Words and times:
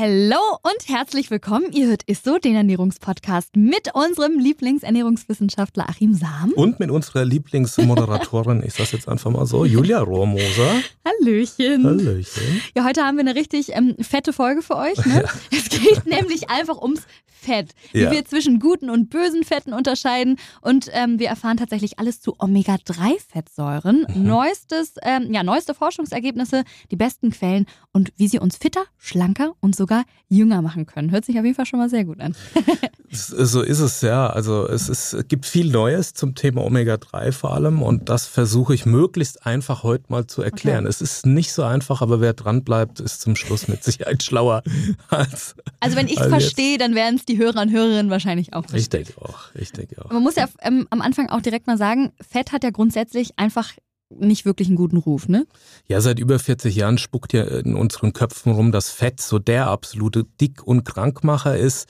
Hallo 0.00 0.56
und 0.62 0.88
herzlich 0.88 1.30
willkommen. 1.30 1.72
Ihr 1.72 1.88
hört 1.88 2.04
Ist 2.04 2.24
so, 2.24 2.38
den 2.38 2.54
Ernährungspodcast 2.54 3.54
mit 3.54 3.90
unserem 3.92 4.38
Lieblingsernährungswissenschaftler 4.38 5.90
Achim 5.90 6.14
Sam. 6.14 6.52
Und 6.54 6.80
mit 6.80 6.90
unserer 6.90 7.26
Lieblingsmoderatorin, 7.26 8.62
ich 8.66 8.72
sag's 8.72 8.92
jetzt 8.92 9.10
einfach 9.10 9.30
mal 9.30 9.44
so, 9.44 9.66
Julia 9.66 10.00
Rohrmoser. 10.00 10.80
Hallöchen. 11.04 11.84
Hallöchen. 11.84 12.62
Ja, 12.74 12.86
heute 12.86 13.02
haben 13.02 13.18
wir 13.18 13.26
eine 13.26 13.34
richtig 13.34 13.76
ähm, 13.76 13.94
fette 14.00 14.32
Folge 14.32 14.62
für 14.62 14.76
euch. 14.76 14.96
Ne? 15.04 15.24
Ja. 15.24 15.58
Es 15.58 15.68
geht 15.68 16.06
nämlich 16.06 16.48
einfach 16.48 16.80
ums 16.80 17.02
Fett, 17.40 17.72
wie 17.92 18.02
ja. 18.02 18.10
wir 18.10 18.24
zwischen 18.24 18.60
guten 18.60 18.90
und 18.90 19.10
bösen 19.10 19.44
Fetten 19.44 19.72
unterscheiden. 19.72 20.36
Und 20.60 20.88
ähm, 20.92 21.18
wir 21.18 21.28
erfahren 21.28 21.56
tatsächlich 21.56 21.98
alles 21.98 22.20
zu 22.20 22.36
Omega-3-Fettsäuren, 22.38 24.06
mhm. 24.14 24.26
neuestes, 24.26 24.94
ähm, 25.02 25.32
ja, 25.32 25.42
neueste 25.42 25.74
Forschungsergebnisse, 25.74 26.64
die 26.90 26.96
besten 26.96 27.30
Quellen 27.30 27.66
und 27.92 28.12
wie 28.16 28.28
sie 28.28 28.38
uns 28.38 28.56
fitter, 28.56 28.84
schlanker 28.98 29.54
und 29.60 29.74
sogar 29.74 30.04
jünger 30.28 30.62
machen 30.62 30.86
können. 30.86 31.10
Hört 31.10 31.24
sich 31.24 31.38
auf 31.38 31.44
jeden 31.44 31.56
Fall 31.56 31.66
schon 31.66 31.78
mal 31.78 31.88
sehr 31.88 32.04
gut 32.04 32.20
an. 32.20 32.36
so 33.10 33.62
ist 33.62 33.80
es 33.80 34.00
ja. 34.02 34.28
Also 34.28 34.68
es, 34.68 34.88
ist, 34.88 35.12
es 35.14 35.28
gibt 35.28 35.46
viel 35.46 35.70
Neues 35.70 36.14
zum 36.14 36.34
Thema 36.34 36.64
Omega-3 36.64 37.32
vor 37.32 37.54
allem 37.54 37.82
und 37.82 38.08
das 38.08 38.26
versuche 38.26 38.74
ich 38.74 38.86
möglichst 38.86 39.46
einfach 39.46 39.82
heute 39.82 40.04
mal 40.08 40.26
zu 40.26 40.42
erklären. 40.42 40.84
Okay. 40.84 40.90
Es 40.90 41.00
ist 41.00 41.26
nicht 41.26 41.52
so 41.52 41.62
einfach, 41.62 42.02
aber 42.02 42.20
wer 42.20 42.34
dran 42.34 42.62
bleibt, 42.62 43.00
ist 43.00 43.20
zum 43.20 43.34
Schluss 43.34 43.66
mit 43.68 43.82
Sicherheit 43.82 44.22
schlauer 44.22 44.62
als. 45.08 45.54
Also 45.80 45.96
wenn 45.96 46.06
ich 46.06 46.20
es 46.20 46.26
verstehe, 46.26 46.78
dann 46.78 46.94
werden 46.94 47.16
es 47.16 47.24
die 47.30 47.38
Hörer 47.38 47.62
und 47.62 47.70
Hörerinnen 47.70 48.10
wahrscheinlich 48.10 48.52
auch. 48.52 48.64
Ich 48.72 48.88
denke 48.88 49.12
auch. 49.20 49.54
Ich 49.54 49.72
denke 49.72 50.04
auch. 50.04 50.10
Man 50.10 50.22
muss 50.22 50.36
ja 50.36 50.48
ähm, 50.62 50.86
am 50.90 51.00
Anfang 51.00 51.28
auch 51.28 51.40
direkt 51.40 51.66
mal 51.66 51.78
sagen, 51.78 52.12
Fett 52.20 52.52
hat 52.52 52.64
ja 52.64 52.70
grundsätzlich 52.70 53.38
einfach 53.38 53.72
nicht 54.10 54.44
wirklich 54.44 54.68
einen 54.68 54.76
guten 54.76 54.96
Ruf, 54.96 55.28
ne? 55.28 55.46
Ja, 55.86 56.00
seit 56.00 56.18
über 56.18 56.38
40 56.38 56.74
Jahren 56.74 56.98
spuckt 56.98 57.32
ja 57.32 57.44
in 57.44 57.76
unseren 57.76 58.12
Köpfen 58.12 58.52
rum, 58.52 58.72
dass 58.72 58.90
Fett 58.90 59.20
so 59.20 59.38
der 59.38 59.68
absolute 59.68 60.24
Dick- 60.40 60.66
und 60.66 60.84
Krankmacher 60.84 61.56
ist. 61.56 61.88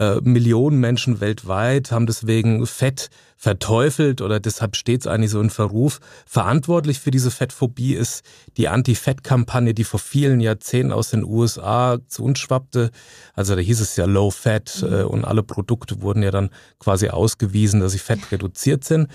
Äh, 0.00 0.22
Millionen 0.22 0.80
Menschen 0.80 1.20
weltweit 1.20 1.92
haben 1.92 2.06
deswegen 2.06 2.66
Fett 2.66 3.10
verteufelt 3.36 4.22
oder 4.22 4.40
deshalb 4.40 4.74
steht 4.74 5.02
es 5.02 5.06
eigentlich 5.06 5.30
so 5.30 5.42
in 5.42 5.50
Verruf. 5.50 6.00
Verantwortlich 6.24 7.00
für 7.00 7.10
diese 7.10 7.30
Fettphobie 7.30 7.92
ist 7.92 8.24
die 8.56 8.68
Anti-Fett-Kampagne, 8.68 9.74
die 9.74 9.84
vor 9.84 10.00
vielen 10.00 10.40
Jahrzehnten 10.40 10.92
aus 10.92 11.10
den 11.10 11.22
USA 11.22 11.98
zu 12.08 12.24
uns 12.24 12.38
schwappte. 12.38 12.90
Also 13.34 13.54
da 13.54 13.60
hieß 13.60 13.82
es 13.82 13.96
ja 13.96 14.06
Low 14.06 14.30
Fat 14.30 14.82
mhm. 14.82 14.92
äh, 14.92 15.02
und 15.02 15.26
alle 15.26 15.42
Produkte 15.42 16.00
wurden 16.00 16.22
ja 16.22 16.30
dann 16.30 16.48
quasi 16.78 17.10
ausgewiesen, 17.10 17.80
dass 17.80 17.92
sie 17.92 17.98
fett 17.98 18.32
reduziert 18.32 18.84
sind. 18.84 19.08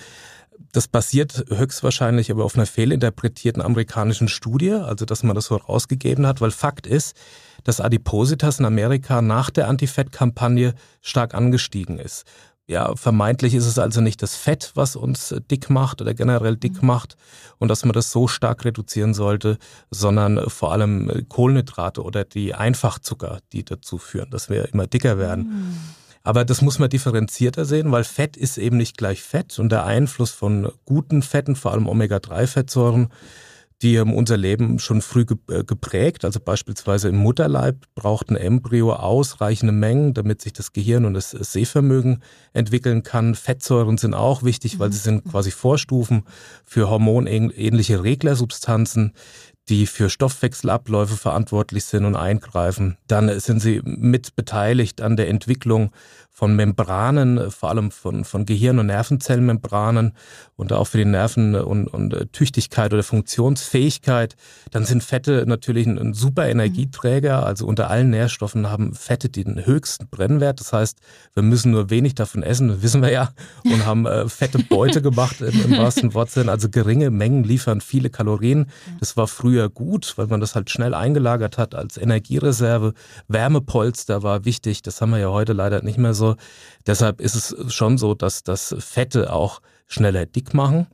Das 0.72 0.88
basiert 0.88 1.46
höchstwahrscheinlich 1.50 2.32
aber 2.32 2.46
auf 2.46 2.56
einer 2.56 2.66
fehlinterpretierten 2.66 3.62
amerikanischen 3.62 4.28
Studie, 4.28 4.72
also 4.72 5.06
dass 5.06 5.24
man 5.24 5.36
das 5.36 5.46
so 5.46 5.56
rausgegeben 5.56 6.28
hat, 6.28 6.42
weil 6.42 6.52
Fakt 6.52 6.88
ist, 6.88 7.16
dass 7.64 7.82
Adipositas 7.82 8.60
in 8.60 8.66
Amerika 8.66 9.22
nach 9.22 9.50
der 9.50 9.68
Anti-Fett-Kampagne 9.68 10.74
stark 11.02 11.34
angestiegen 11.34 12.00
ist. 12.00 12.26
Ja, 12.68 12.96
vermeintlich 12.96 13.54
ist 13.54 13.68
es 13.68 13.78
also 13.78 14.02
nicht 14.02 14.24
das 14.24 14.36
Fett, 14.36 14.72
was 14.74 14.96
uns 14.96 15.36
dick 15.52 15.70
macht 15.70 16.02
oder 16.02 16.16
generell 16.16 16.58
dick 16.58 16.82
mhm. 16.82 16.88
macht 16.88 17.16
und 17.60 17.68
dass 17.68 17.86
man 17.86 17.94
das 17.94 18.12
so 18.12 18.28
stark 18.28 18.66
reduzieren 18.66 19.14
sollte, 19.14 19.60
sondern 19.92 20.50
vor 20.50 20.72
allem 20.72 21.26
Kohlenhydrate 21.30 22.02
oder 22.02 22.24
die 22.24 22.56
Einfachzucker, 22.56 23.40
die 23.54 23.64
dazu 23.64 24.00
führen, 24.00 24.32
dass 24.32 24.50
wir 24.50 24.74
immer 24.74 24.88
dicker 24.88 25.20
werden. 25.20 25.48
Mhm. 25.48 25.78
Aber 26.26 26.44
das 26.44 26.64
muss 26.64 26.80
man 26.80 26.90
differenzierter 26.90 27.66
sehen, 27.66 27.92
weil 27.92 28.04
Fett 28.04 28.36
ist 28.36 28.58
eben 28.58 28.78
nicht 28.78 28.98
gleich 28.98 29.22
Fett 29.22 29.60
und 29.60 29.72
der 29.72 29.86
Einfluss 29.86 30.32
von 30.32 30.72
guten 30.84 31.22
Fetten, 31.22 31.56
vor 31.56 31.72
allem 31.72 31.88
Omega-3-Fettsäuren, 31.88 33.10
die 33.84 34.00
haben 34.00 34.12
unser 34.12 34.36
Leben 34.36 34.80
schon 34.80 35.04
früh 35.04 35.26
äh, 35.52 35.64
geprägt. 35.64 36.26
Also 36.26 36.40
beispielsweise 36.40 37.10
im 37.10 37.18
Mutterleib 37.18 37.86
braucht 37.94 38.32
ein 38.32 38.38
Embryo 38.38 38.94
ausreichende 38.94 39.72
Mengen, 39.74 40.16
damit 40.16 40.42
sich 40.42 40.54
das 40.54 40.74
Gehirn 40.74 41.06
und 41.06 41.14
das 41.14 41.30
Sehvermögen 41.30 42.24
entwickeln 42.54 43.04
kann. 43.04 43.36
Fettsäuren 43.36 44.00
sind 44.00 44.16
auch 44.16 44.42
wichtig, 44.42 44.80
weil 44.80 44.92
sie 44.92 44.98
sind 44.98 45.26
quasi 45.26 45.52
Vorstufen 45.52 46.24
für 46.64 46.90
hormonähnliche 46.90 48.04
Reglersubstanzen, 48.04 49.14
die 49.70 49.88
für 49.88 50.10
Stoffwechselabläufe 50.10 51.18
verantwortlich 51.18 51.86
sind 51.86 52.06
und 52.06 52.16
eingreifen. 52.16 52.98
Dann 53.08 53.40
sind 53.40 53.60
sie 53.60 53.82
mit 53.84 54.36
beteiligt 54.36 55.02
an 55.02 55.18
der 55.18 55.28
Entwicklung 55.28 55.92
von 56.36 56.54
Membranen, 56.54 57.50
vor 57.50 57.70
allem 57.70 57.92
von, 57.92 58.26
von 58.26 58.46
Gehirn- 58.46 58.78
und 58.78 58.88
Nervenzellenmembranen 58.88 60.12
und 60.58 60.74
auch 60.74 60.84
für 60.84 60.98
die 60.98 61.06
Nerven- 61.06 61.56
und, 61.56 61.88
und 61.88 62.14
äh, 62.14 62.26
Tüchtigkeit 62.26 62.94
oder 62.94 63.04
Funktionsfähigkeit. 63.04 64.36
Dann 64.70 64.84
sind 64.84 65.02
Fette 65.02 65.46
natürlich 65.48 65.88
ein, 65.88 65.98
ein 65.98 66.14
super 66.14 66.50
Energieträger. 66.50 67.46
Also 67.46 67.66
unter 67.66 67.90
allen 67.90 68.10
Nährstoffen 68.10 68.70
haben 68.70 68.94
Fette 68.94 69.30
den 69.30 69.66
höchsten 69.66 70.10
Brennwert. 70.10 70.60
Das 70.60 70.74
heißt, 70.74 70.98
wir 71.36 71.44
müssen 71.44 71.72
nur 71.72 71.90
wenig 71.90 72.16
davon 72.16 72.44
essen, 72.44 72.82
wissen 72.82 73.02
wir 73.02 73.14
ja, 73.14 73.30
und 73.64 73.86
haben 73.86 74.06
äh, 74.06 74.28
fette 74.28 74.60
Beute 74.60 75.02
gemacht 75.02 75.40
im, 75.40 75.62
im 75.64 75.78
wahrsten 75.78 76.14
Wortsinn. 76.14 76.50
Also 76.50 76.68
geringe 76.68 77.12
Mengen 77.12 77.46
liefern 77.46 77.80
viele 77.80 78.10
Kalorien. 78.10 78.66
Das 79.00 79.16
war 79.16 79.28
früher 79.28 79.70
gut, 79.70 80.18
weil 80.18 80.28
man 80.28 80.42
das 80.42 80.54
halt 80.54 80.70
schnell 80.70 80.94
eingelagert 80.94 81.58
hat 81.58 81.76
als 81.76 81.96
Energiereserve. 81.96 82.94
Wärmepolster 83.30 84.22
war 84.22 84.44
wichtig. 84.44 84.82
Das 84.82 85.00
haben 85.00 85.12
wir 85.12 85.20
ja 85.20 85.30
heute 85.30 85.54
leider 85.54 85.82
nicht 85.82 85.98
mehr 85.98 86.14
so. 86.14 86.25
Also 86.26 86.36
deshalb 86.88 87.22
ist 87.22 87.36
es 87.36 87.74
schon 87.74 87.98
so, 87.98 88.16
dass 88.16 88.44
das 88.44 88.76
Fette 88.80 89.32
auch 89.32 89.62
schneller 89.88 90.26
dick 90.26 90.54
machen. 90.54 90.88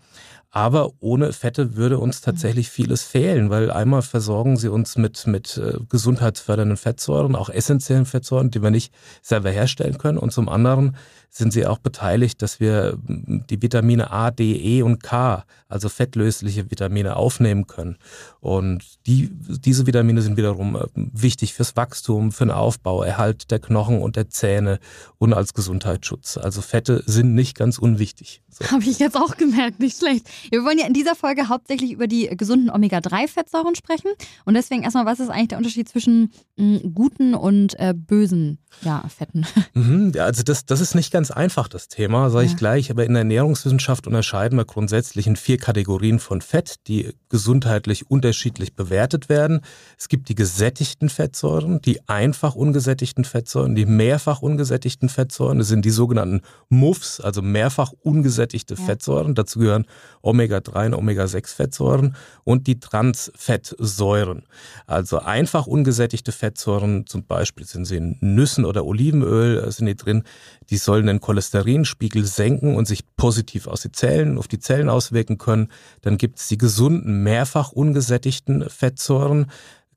Aber 0.54 0.92
ohne 1.00 1.32
Fette 1.32 1.78
würde 1.78 1.98
uns 1.98 2.20
tatsächlich 2.20 2.70
vieles 2.70 3.04
fehlen, 3.04 3.50
weil 3.50 3.72
einmal 3.72 4.02
versorgen 4.02 4.58
sie 4.58 4.68
uns 4.68 4.98
mit, 4.98 5.26
mit 5.26 5.58
äh, 5.58 5.78
gesundheitsfördernden 5.88 6.76
Fettsäuren, 6.76 7.38
auch 7.38 7.50
essentiellen 7.50 8.06
Fettsäuren, 8.06 8.52
die 8.52 8.62
wir 8.62 8.70
nicht 8.70 8.94
selber 9.22 9.50
herstellen 9.50 9.98
können. 9.98 10.18
Und 10.18 10.34
zum 10.34 10.50
anderen 10.50 10.98
sind 11.34 11.54
sie 11.54 11.66
auch 11.66 11.80
beteiligt, 11.80 12.42
dass 12.42 12.60
wir 12.60 12.98
die 13.08 13.62
Vitamine 13.62 14.12
A, 14.12 14.32
D, 14.32 14.52
E 14.54 14.82
und 14.82 15.02
K, 15.02 15.46
also 15.70 15.88
fettlösliche 15.88 16.70
Vitamine, 16.70 17.16
aufnehmen 17.16 17.68
können. 17.68 17.98
Und 18.42 18.84
die, 19.08 19.30
diese 19.32 19.88
Vitamine 19.88 20.22
sind 20.22 20.36
wiederum 20.36 20.76
äh, 20.76 20.86
wichtig 20.94 21.54
fürs 21.54 21.78
Wachstum, 21.78 22.34
für 22.34 22.46
den 22.46 22.52
Aufbau, 22.52 23.02
Erhalt 23.04 23.50
der 23.50 23.60
Knochen 23.60 24.02
und 24.02 24.18
der 24.18 24.30
Zähne 24.30 24.80
und 25.20 25.34
als 25.34 25.54
Gesundheitsschutz. 25.54 26.36
Also 26.36 26.62
Fette 26.62 27.02
sind 27.06 27.34
nicht 27.34 27.58
ganz 27.58 27.78
unwichtig. 27.78 28.42
So. 28.50 28.70
Habe 28.70 28.84
ich 28.84 29.00
jetzt 29.00 29.16
auch 29.16 29.38
gemerkt, 29.38 29.80
nicht 29.80 29.98
schlecht. 29.98 30.28
Wir 30.50 30.66
wollen 30.66 30.78
ja 30.78 30.86
in 30.86 30.94
dieser 30.94 31.16
Folge 31.16 31.48
hauptsächlich 31.48 31.94
über 31.94 32.08
die 32.08 32.28
gesunden 32.36 32.70
Omega-3-Fettsäuren 32.70 33.76
sprechen. 33.76 34.12
Und 34.44 34.56
deswegen 34.56 34.84
erstmal, 34.84 35.06
was 35.06 35.22
ist 35.22 35.30
eigentlich 35.30 35.50
der 35.50 35.58
Unterschied 35.60 35.88
zwischen 35.88 36.34
mh, 36.58 36.80
guten 36.94 37.34
und 37.34 37.80
äh, 37.80 37.94
bösen 37.96 38.58
ja, 38.82 39.04
Fetten? 39.08 39.46
Mhm, 39.74 40.12
ja, 40.14 40.26
also 40.26 40.44
das, 40.44 40.66
das 40.66 40.82
ist 40.82 40.96
nicht 40.96 41.12
ganz 41.12 41.21
einfach, 41.30 41.68
das 41.68 41.90
Thema, 41.90 42.32
sage 42.32 42.46
ja. 42.46 42.52
ich 42.52 42.58
gleich. 42.58 42.90
Aber 42.90 43.06
in 43.06 43.14
der 43.14 43.20
Ernährungswissenschaft 43.20 44.08
unterscheiden 44.08 44.58
wir 44.58 44.66
grundsätzlich 44.66 45.28
in 45.28 45.36
vier 45.36 45.58
Kategorien 45.58 46.18
von 46.20 46.42
Fett, 46.42 46.88
die 46.88 47.14
gesundheitlich 47.30 48.10
unterschiedlich 48.10 48.76
bewertet 48.76 49.30
werden. 49.30 49.62
Es 50.00 50.08
gibt 50.08 50.30
die 50.30 50.36
gesättigten 50.36 51.10
Fettsäuren, 51.10 51.82
die 51.82 52.08
einfach 52.08 52.56
ungesättigten 52.56 53.26
Fettsäuren, 53.26 53.76
die 53.76 53.86
mehrfach 53.86 54.42
ungesättigten 54.42 55.10
Fettsäuren. 55.10 55.60
Das 55.60 55.68
sind 55.68 55.86
die 55.86 55.92
sogenannten 55.92 56.42
MUFs, 56.70 57.20
also 57.20 57.42
mehrfach 57.42 57.92
ungesättigte 58.02 58.76
ja. 58.76 58.84
Fettsäuren. 58.84 59.36
Dazu 59.36 59.60
gehören 59.60 59.86
Omega-3 60.22 60.88
und 60.88 60.94
Omega-6-Fettsäuren 60.96 62.16
und 62.44 62.68
die 62.68 62.80
Transfettsäuren. 62.80 64.44
Also 64.88 65.20
einfach 65.20 65.68
ungesättigte 65.68 66.32
Fettsäuren, 66.32 67.06
zum 67.06 67.26
Beispiel 67.26 67.66
sind 67.66 67.86
sie 67.86 67.98
in 67.98 68.18
Nüssen 68.22 68.66
oder 68.66 68.86
Olivenöl, 68.86 69.60
äh, 69.60 69.72
sind 69.72 69.88
die 69.88 69.96
drin, 69.96 70.24
die 70.70 70.78
sollen 70.78 71.08
den 71.12 71.22
Cholesterinspiegel 71.22 72.26
senken 72.26 72.76
und 72.76 72.88
sich 72.88 73.04
positiv 73.16 73.68
aus 73.68 73.82
die 73.82 73.92
Zellen, 73.92 74.38
auf 74.38 74.48
die 74.48 74.60
Zellen 74.60 74.90
auswirken 74.90 75.38
können. 75.38 75.70
Dann 76.02 76.18
gibt 76.18 76.40
es 76.40 76.48
die 76.48 76.58
gesunden, 76.58 77.24
mehrfach 77.24 77.72
ungesättigten 77.72 78.70
Fettsäuren 78.70 79.48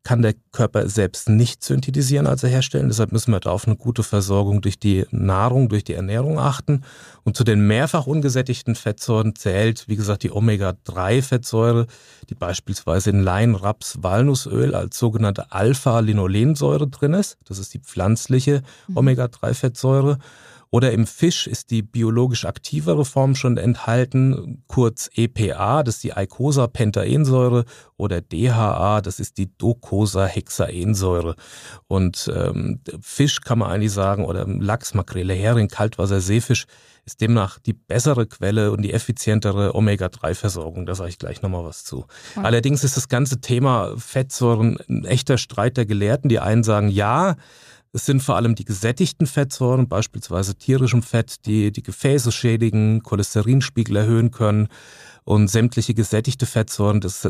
kann 0.05 0.21
der 0.21 0.35
Körper 0.53 0.87
selbst 0.87 1.31
nicht 1.31 1.65
synthetisieren, 1.65 2.27
also 2.27 2.47
herstellen. 2.47 2.89
Deshalb 2.89 3.11
müssen 3.11 3.33
wir 3.33 3.41
da 3.41 3.51
auf 3.51 3.67
eine 3.67 3.77
gute 3.77 4.03
Versorgung 4.03 4.61
durch 4.61 4.79
die 4.79 5.07
Nahrung, 5.11 5.71
durch 5.71 5.83
die 5.83 5.95
Ernährung 5.95 6.39
achten. 6.39 6.83
Und 7.25 7.39
zu 7.39 7.43
den 7.43 7.67
mehrfach 7.67 8.07
ungesättigten 8.07 8.75
Fettsäuren 8.75 9.35
zählt, 9.35 9.89
wie 9.89 9.97
gesagt, 9.97 10.23
die 10.23 10.31
Omega-3-Fettsäure, 10.31 11.87
die 12.29 12.35
beispielsweise 12.35 13.11
in 13.11 13.23
Lein, 13.23 13.55
Raps, 13.55 13.99
Walnussöl 14.03 14.75
als 14.75 14.99
sogenannte 14.99 15.51
Alpha-Linolensäure 15.53 16.87
drin 16.87 17.15
ist. 17.15 17.39
Das 17.47 17.59
ist 17.59 17.73
die 17.73 17.81
pflanzliche 17.81 18.63
mhm. 18.89 18.99
Omega-3-Fettsäure. 18.99 20.19
Oder 20.75 20.91
im 20.91 21.07
Fisch 21.07 21.47
ist 21.47 21.71
die 21.71 21.83
biologisch 21.83 22.45
aktivere 22.45 23.05
Form 23.05 23.37
schon 23.37 23.59
enthalten, 23.59 24.65
kurz 24.67 25.09
EPA, 25.15 25.85
das 25.85 25.95
ist 25.95 26.03
die 26.03 26.15
Eicosapentaensäure, 26.15 27.65
oder 27.97 28.21
DHA, 28.21 29.01
das 29.01 29.21
ist 29.21 29.39
die 29.39 29.57
Docosahexaensäure. 29.57 31.37
Und 31.87 32.29
ähm, 32.35 32.81
Fisch 33.01 33.41
kann 33.43 33.61
man 33.61 33.71
eigentlich 33.71 33.93
sagen, 33.93 34.25
oder 34.25 34.49
Lachs, 34.49 34.95
Makrele, 34.95 35.35
Hering, 35.35 35.69
Kaltwasser, 35.69 36.21
Seefisch, 36.21 36.67
ist 37.07 37.21
demnach 37.21 37.61
die 37.61 37.75
bessere 37.75 38.27
Quelle 38.27 38.73
und 38.73 38.83
die 38.83 38.95
effizientere 38.95 39.77
Omega-3-Versorgung. 39.77 40.87
Da 40.87 40.97
sage 40.97 41.11
ich 41.11 41.21
gleich 41.21 41.41
nochmal 41.41 41.65
was 41.65 41.85
zu. 41.85 42.07
Ja. 42.35 42.43
Allerdings 42.43 42.83
ist 42.83 42.97
das 42.97 43.09
ganze 43.09 43.41
Thema 43.41 43.95
Fettsäuren 43.97 44.79
ein 44.89 45.05
echter 45.05 45.39
Streit 45.39 45.77
der 45.77 45.87
Gelehrten. 45.87 46.29
Die 46.29 46.41
einen 46.41 46.65
sagen, 46.65 46.89
ja, 46.89 47.37
es 47.95 48.07
sind 48.07 48.23
vor 48.23 48.35
allem 48.35 48.57
die 48.57 48.65
gesättigten 48.65 49.29
Fettsäuren, 49.29 49.89
beispielsweise 49.89 50.57
tierischem 50.57 51.01
Fett, 51.01 51.47
die 51.47 51.71
die 51.71 51.83
Gefäße 51.85 52.33
schädigen, 52.33 53.05
Cholesterinspiegel 53.05 53.95
erhöhen 53.95 54.33
können 54.33 54.67
und 55.23 55.47
sämtliche 55.47 55.95
gesättigte 55.95 56.45
Fettsäuren, 56.45 57.01
das, 57.01 57.29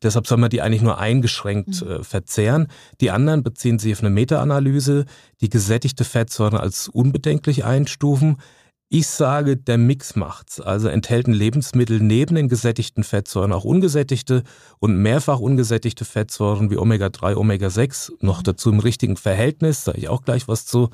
deshalb 0.00 0.28
soll 0.28 0.38
man 0.38 0.50
die 0.50 0.62
eigentlich 0.62 0.82
nur 0.82 0.98
eingeschränkt 0.98 1.82
mhm. 1.82 1.90
äh, 1.90 2.04
verzehren. 2.04 2.68
Die 3.00 3.10
anderen 3.10 3.42
beziehen 3.42 3.80
sich 3.80 3.92
auf 3.92 4.00
eine 4.00 4.10
Meta-Analyse, 4.10 5.04
die 5.40 5.50
gesättigte 5.50 6.04
Fettsäuren 6.04 6.56
als 6.56 6.86
unbedenklich 6.86 7.64
einstufen. 7.64 8.36
Ich 8.94 9.06
sage, 9.06 9.56
der 9.56 9.78
Mix 9.78 10.16
macht's. 10.16 10.60
Also 10.60 10.88
enthalten 10.88 11.32
Lebensmittel 11.32 11.98
neben 11.98 12.34
den 12.34 12.50
gesättigten 12.50 13.04
Fettsäuren 13.04 13.54
auch 13.54 13.64
ungesättigte 13.64 14.42
und 14.80 14.98
mehrfach 14.98 15.38
ungesättigte 15.38 16.04
Fettsäuren 16.04 16.70
wie 16.70 16.76
Omega-3, 16.76 17.36
Omega-6, 17.36 18.12
noch 18.20 18.40
mhm. 18.40 18.44
dazu 18.44 18.70
im 18.70 18.80
richtigen 18.80 19.16
Verhältnis, 19.16 19.84
sage 19.84 19.96
ich 19.96 20.10
auch 20.10 20.24
gleich 20.24 20.46
was 20.46 20.66
zu, 20.66 20.90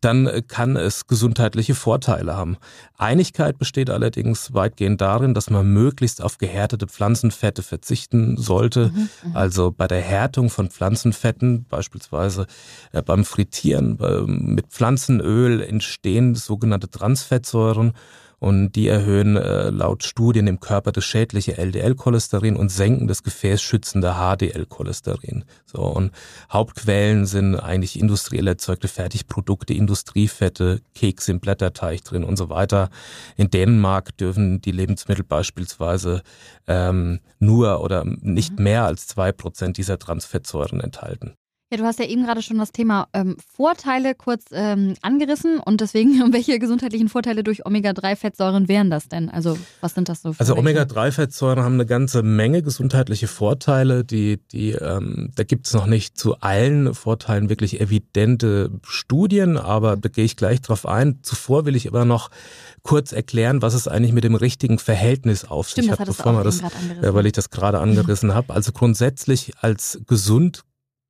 dann 0.00 0.26
äh, 0.26 0.40
kann 0.40 0.76
es 0.76 1.06
gesundheitliche 1.06 1.74
Vorteile 1.74 2.34
haben. 2.34 2.56
Einigkeit 2.96 3.58
besteht 3.58 3.90
allerdings 3.90 4.54
weitgehend 4.54 5.02
darin, 5.02 5.34
dass 5.34 5.50
man 5.50 5.70
möglichst 5.70 6.22
auf 6.22 6.38
gehärtete 6.38 6.86
Pflanzenfette 6.86 7.62
verzichten 7.62 8.38
sollte. 8.38 8.90
Mhm, 8.94 9.08
mhm. 9.22 9.36
also 9.36 9.70
bei 9.70 9.86
der 9.86 10.00
Härtung 10.00 10.48
von 10.48 10.70
Pflanzenfetten, 10.70 11.66
beispielsweise 11.68 12.46
äh, 12.92 13.02
beim 13.02 13.26
Frittieren 13.26 13.98
äh, 14.00 14.22
mit 14.22 14.68
Pflanzenöl 14.68 15.60
entstehen 15.60 16.34
sogenannte 16.34 16.90
Transfette. 16.90 17.33
Fettsäuren 17.34 17.92
und 18.38 18.72
die 18.72 18.88
erhöhen 18.88 19.36
äh, 19.36 19.70
laut 19.70 20.04
Studien 20.04 20.46
im 20.46 20.60
Körper 20.60 20.92
das 20.92 21.04
schädliche 21.04 21.56
LDL-Cholesterin 21.56 22.56
und 22.56 22.68
senken 22.68 23.08
das 23.08 23.22
gefäßschützende 23.22 24.14
HDL-Cholesterin. 24.14 25.44
So 25.64 25.80
und 25.82 26.12
Hauptquellen 26.52 27.26
sind 27.26 27.56
eigentlich 27.56 27.98
industriell 27.98 28.46
erzeugte 28.46 28.86
Fertigprodukte, 28.86 29.72
Industriefette, 29.72 30.80
Kekse 30.94 31.32
im 31.32 31.40
Blätterteig 31.40 32.04
drin 32.04 32.22
und 32.22 32.36
so 32.36 32.50
weiter. 32.50 32.90
In 33.36 33.50
Dänemark 33.50 34.16
dürfen 34.18 34.60
die 34.60 34.72
Lebensmittel 34.72 35.24
beispielsweise 35.24 36.22
ähm, 36.66 37.20
nur 37.38 37.80
oder 37.80 38.04
nicht 38.04 38.58
mhm. 38.58 38.64
mehr 38.64 38.84
als 38.84 39.06
zwei 39.06 39.32
Prozent 39.32 39.78
dieser 39.78 39.98
Transfettsäuren 39.98 40.80
enthalten. 40.80 41.34
Ja, 41.70 41.78
du 41.78 41.84
hast 41.84 41.98
ja 41.98 42.04
eben 42.04 42.24
gerade 42.24 42.42
schon 42.42 42.58
das 42.58 42.72
Thema 42.72 43.08
ähm, 43.14 43.36
Vorteile 43.56 44.14
kurz 44.14 44.44
ähm, 44.52 44.94
angerissen 45.00 45.60
und 45.60 45.80
deswegen, 45.80 46.10
welche 46.32 46.58
gesundheitlichen 46.58 47.08
Vorteile 47.08 47.42
durch 47.42 47.64
Omega-3-Fettsäuren 47.64 48.68
wären 48.68 48.90
das 48.90 49.08
denn? 49.08 49.30
Also, 49.30 49.58
was 49.80 49.94
sind 49.94 50.10
das 50.10 50.20
so? 50.20 50.34
Für 50.34 50.40
also, 50.40 50.56
Omega-3-Fettsäuren 50.56 51.64
haben 51.64 51.74
eine 51.74 51.86
ganze 51.86 52.22
Menge 52.22 52.62
gesundheitliche 52.62 53.28
Vorteile. 53.28 54.04
Die, 54.04 54.40
die, 54.52 54.72
ähm, 54.72 55.32
da 55.34 55.44
gibt 55.44 55.66
es 55.66 55.72
noch 55.72 55.86
nicht 55.86 56.18
zu 56.18 56.38
allen 56.40 56.94
Vorteilen 56.94 57.48
wirklich 57.48 57.80
evidente 57.80 58.70
Studien, 58.82 59.56
aber 59.56 59.96
da 59.96 60.10
gehe 60.10 60.24
ich 60.24 60.36
gleich 60.36 60.60
drauf 60.60 60.86
ein. 60.86 61.20
Zuvor 61.22 61.64
will 61.64 61.76
ich 61.76 61.88
aber 61.88 62.04
noch 62.04 62.30
kurz 62.82 63.12
erklären, 63.12 63.62
was 63.62 63.72
es 63.72 63.88
eigentlich 63.88 64.12
mit 64.12 64.24
dem 64.24 64.34
richtigen 64.34 64.78
Verhältnis 64.78 65.46
auf 65.46 65.70
sich 65.70 65.90
hat, 65.90 66.04
bevor 66.04 66.32
man 66.32 66.44
das, 66.44 66.62
weil 67.00 67.24
ich 67.24 67.32
das 67.32 67.48
gerade 67.48 67.80
angerissen 67.80 68.34
habe. 68.34 68.52
Also 68.52 68.72
grundsätzlich 68.72 69.54
als 69.62 69.98
gesund 70.06 70.62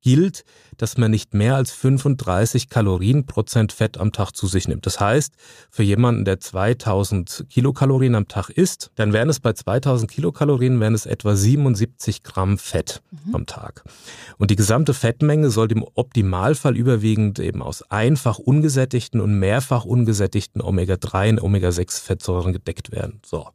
gilt, 0.05 0.45
dass 0.77 0.97
man 0.97 1.09
nicht 1.09 1.33
mehr 1.33 1.55
als 1.55 1.71
35 1.71 2.69
Kalorien 2.69 3.25
Prozent 3.25 3.71
Fett 3.71 3.97
am 3.97 4.11
Tag 4.11 4.33
zu 4.33 4.45
sich 4.45 4.67
nimmt. 4.67 4.85
Das 4.85 4.99
heißt, 4.99 5.33
für 5.71 5.81
jemanden, 5.81 6.25
der 6.25 6.39
2000 6.39 7.45
Kilokalorien 7.49 8.13
am 8.13 8.27
Tag 8.27 8.49
isst, 8.49 8.91
dann 8.95 9.13
wären 9.13 9.29
es 9.29 9.39
bei 9.39 9.53
2000 9.53 10.11
Kilokalorien 10.11 10.79
wären 10.79 10.93
es 10.93 11.07
etwa 11.07 11.35
77 11.35 12.21
Gramm 12.21 12.59
Fett 12.59 13.01
mhm. 13.25 13.35
am 13.35 13.45
Tag. 13.47 13.83
Und 14.37 14.51
die 14.51 14.55
gesamte 14.55 14.93
Fettmenge 14.93 15.49
sollte 15.49 15.73
im 15.73 15.85
Optimalfall 15.95 16.77
überwiegend 16.77 17.39
eben 17.39 17.63
aus 17.63 17.81
einfach 17.89 18.37
ungesättigten 18.37 19.19
und 19.21 19.39
mehrfach 19.39 19.85
ungesättigten 19.85 20.61
Omega-3 20.61 21.31
und 21.31 21.41
Omega-6 21.41 22.03
Fettsäuren 22.03 22.53
gedeckt 22.53 22.91
werden. 22.91 23.21
So. 23.25 23.47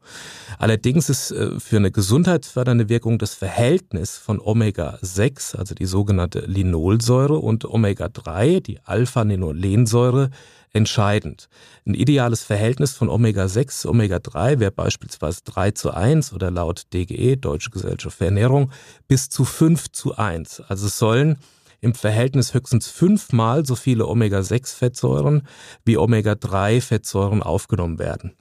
Allerdings 0.58 1.08
ist 1.08 1.30
äh, 1.30 1.60
für 1.60 1.76
eine 1.76 1.92
gesundheitsfördernde 1.92 2.88
Wirkung 2.88 3.18
das 3.18 3.34
Verhältnis 3.34 4.18
von 4.18 4.40
Omega-6, 4.40 5.56
also 5.56 5.76
die 5.76 5.86
sogenannte 5.86 6.39
Linolsäure 6.46 7.38
und 7.38 7.64
Omega-3, 7.64 8.60
die 8.60 8.80
Alpha-Linolensäure, 8.80 10.30
entscheidend. 10.72 11.48
Ein 11.84 11.94
ideales 11.94 12.42
Verhältnis 12.42 12.92
von 12.92 13.08
Omega-6 13.08 13.86
Omega-3 13.86 14.60
wäre 14.60 14.70
beispielsweise 14.70 15.40
3 15.44 15.72
zu 15.72 15.90
1 15.92 16.32
oder 16.32 16.50
laut 16.50 16.84
DGE, 16.92 17.36
Deutsche 17.36 17.70
Gesellschaft 17.70 18.18
für 18.18 18.26
Ernährung, 18.26 18.70
bis 19.08 19.28
zu 19.28 19.44
5 19.44 19.90
zu 19.92 20.16
1. 20.16 20.62
Also 20.68 20.86
es 20.86 20.98
sollen 20.98 21.38
im 21.80 21.94
Verhältnis 21.94 22.54
höchstens 22.54 22.88
fünfmal 22.88 23.64
so 23.66 23.74
viele 23.74 24.06
Omega-6-Fettsäuren 24.06 25.42
wie 25.84 25.96
Omega-3-Fettsäuren 25.96 27.42
aufgenommen 27.42 27.98
werden. 27.98 28.36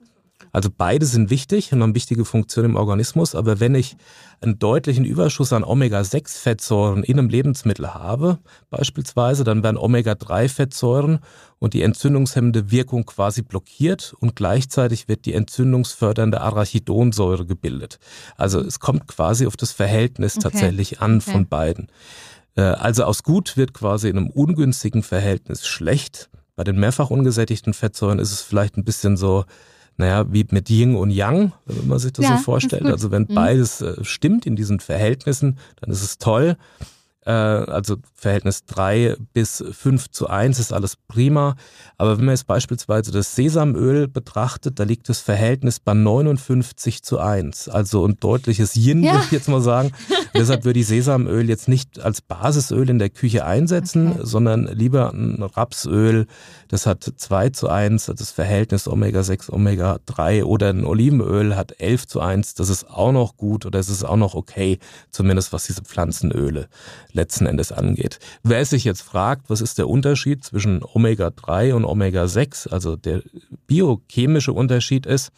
Also 0.51 0.69
beide 0.75 1.05
sind 1.05 1.29
wichtig 1.29 1.71
und 1.71 1.81
haben 1.81 1.95
wichtige 1.95 2.25
Funktionen 2.25 2.71
im 2.71 2.75
Organismus, 2.75 3.35
aber 3.35 3.59
wenn 3.59 3.75
ich 3.75 3.95
einen 4.41 4.57
deutlichen 4.57 5.05
Überschuss 5.05 5.53
an 5.53 5.63
Omega-6-Fettsäuren 5.63 7.03
in 7.03 7.19
einem 7.19 7.29
Lebensmittel 7.29 7.93
habe, 7.93 8.39
beispielsweise, 8.69 9.43
dann 9.43 9.63
werden 9.63 9.77
Omega-3-Fettsäuren 9.77 11.19
und 11.59 11.73
die 11.73 11.81
entzündungshemmende 11.81 12.71
Wirkung 12.71 13.05
quasi 13.05 13.41
blockiert 13.41 14.13
und 14.19 14.35
gleichzeitig 14.35 15.07
wird 15.07 15.25
die 15.25 15.33
entzündungsfördernde 15.33 16.41
Arachidonsäure 16.41 17.45
gebildet. 17.45 17.99
Also 18.37 18.61
es 18.61 18.79
kommt 18.79 19.07
quasi 19.07 19.45
auf 19.45 19.57
das 19.57 19.71
Verhältnis 19.71 20.37
okay. 20.37 20.43
tatsächlich 20.43 21.01
an 21.01 21.17
okay. 21.17 21.31
von 21.31 21.47
beiden. 21.47 21.87
Äh, 22.55 22.61
also 22.61 23.03
aus 23.03 23.23
gut 23.23 23.57
wird 23.57 23.73
quasi 23.73 24.09
in 24.09 24.17
einem 24.17 24.29
ungünstigen 24.29 25.03
Verhältnis 25.03 25.67
schlecht. 25.67 26.29
Bei 26.55 26.63
den 26.63 26.79
mehrfach 26.79 27.09
ungesättigten 27.09 27.73
Fettsäuren 27.73 28.19
ist 28.19 28.31
es 28.31 28.41
vielleicht 28.41 28.77
ein 28.77 28.83
bisschen 28.83 29.17
so, 29.17 29.45
naja, 29.99 30.25
wie 30.31 30.45
mit 30.49 30.69
Yin 30.69 30.95
und 30.95 31.11
Yang, 31.11 31.51
wenn 31.65 31.87
man 31.87 31.99
sich 31.99 32.13
das 32.13 32.25
ja, 32.25 32.37
so 32.37 32.43
vorstellt. 32.43 32.85
Also 32.85 33.11
wenn 33.11 33.23
mhm. 33.23 33.35
beides 33.35 33.81
äh, 33.81 34.03
stimmt 34.03 34.45
in 34.45 34.55
diesen 34.55 34.79
Verhältnissen, 34.79 35.57
dann 35.81 35.91
ist 35.91 36.01
es 36.01 36.17
toll. 36.17 36.55
Äh, 37.25 37.31
also 37.31 37.97
Verhältnis 38.13 38.65
3 38.65 39.15
bis 39.33 39.63
5 39.71 40.09
zu 40.09 40.27
1 40.27 40.59
ist 40.59 40.73
alles 40.73 40.95
prima. 40.95 41.55
Aber 41.97 42.17
wenn 42.17 42.25
man 42.25 42.33
jetzt 42.33 42.47
beispielsweise 42.47 43.11
das 43.11 43.35
Sesamöl 43.35 44.07
betrachtet, 44.07 44.79
da 44.79 44.83
liegt 44.83 45.09
das 45.09 45.19
Verhältnis 45.19 45.79
bei 45.79 45.93
59 45.93 47.03
zu 47.03 47.19
1. 47.19 47.69
Also 47.69 48.05
ein 48.05 48.17
deutliches 48.19 48.75
Yin, 48.75 49.03
ja. 49.03 49.13
würde 49.13 49.25
ich 49.25 49.31
jetzt 49.31 49.49
mal 49.49 49.61
sagen. 49.61 49.91
Deshalb 50.33 50.63
würde 50.63 50.79
ich 50.79 50.87
Sesamöl 50.87 51.49
jetzt 51.49 51.67
nicht 51.67 51.99
als 51.99 52.21
Basisöl 52.21 52.89
in 52.89 52.99
der 52.99 53.09
Küche 53.09 53.45
einsetzen, 53.45 54.13
okay. 54.13 54.21
sondern 54.23 54.67
lieber 54.67 55.11
ein 55.11 55.41
Rapsöl, 55.41 56.27
das 56.67 56.85
hat 56.85 57.03
2 57.03 57.49
zu 57.49 57.67
1, 57.67 58.11
das 58.15 58.31
Verhältnis 58.31 58.87
Omega-6, 58.87 59.51
Omega-3 59.51 60.43
oder 60.43 60.69
ein 60.69 60.85
Olivenöl 60.85 61.55
hat 61.55 61.79
11 61.79 62.07
zu 62.07 62.21
1. 62.21 62.53
Das 62.53 62.69
ist 62.69 62.89
auch 62.89 63.11
noch 63.11 63.37
gut 63.37 63.65
oder 63.65 63.79
es 63.79 63.89
ist 63.89 64.03
auch 64.03 64.15
noch 64.15 64.35
okay, 64.35 64.77
zumindest 65.11 65.51
was 65.51 65.65
diese 65.65 65.81
Pflanzenöle 65.81 66.69
letzten 67.11 67.45
Endes 67.45 67.71
angeht. 67.71 68.19
Wer 68.43 68.65
sich 68.65 68.83
jetzt 68.83 69.01
fragt, 69.01 69.49
was 69.49 69.61
ist 69.61 69.77
der 69.77 69.89
Unterschied 69.89 70.43
zwischen 70.43 70.83
Omega-3 70.83 71.73
und 71.73 71.85
Omega-6, 71.85 72.69
also 72.69 72.95
der 72.95 73.21
biochemische 73.67 74.53
Unterschied 74.53 75.05
ist, 75.05 75.31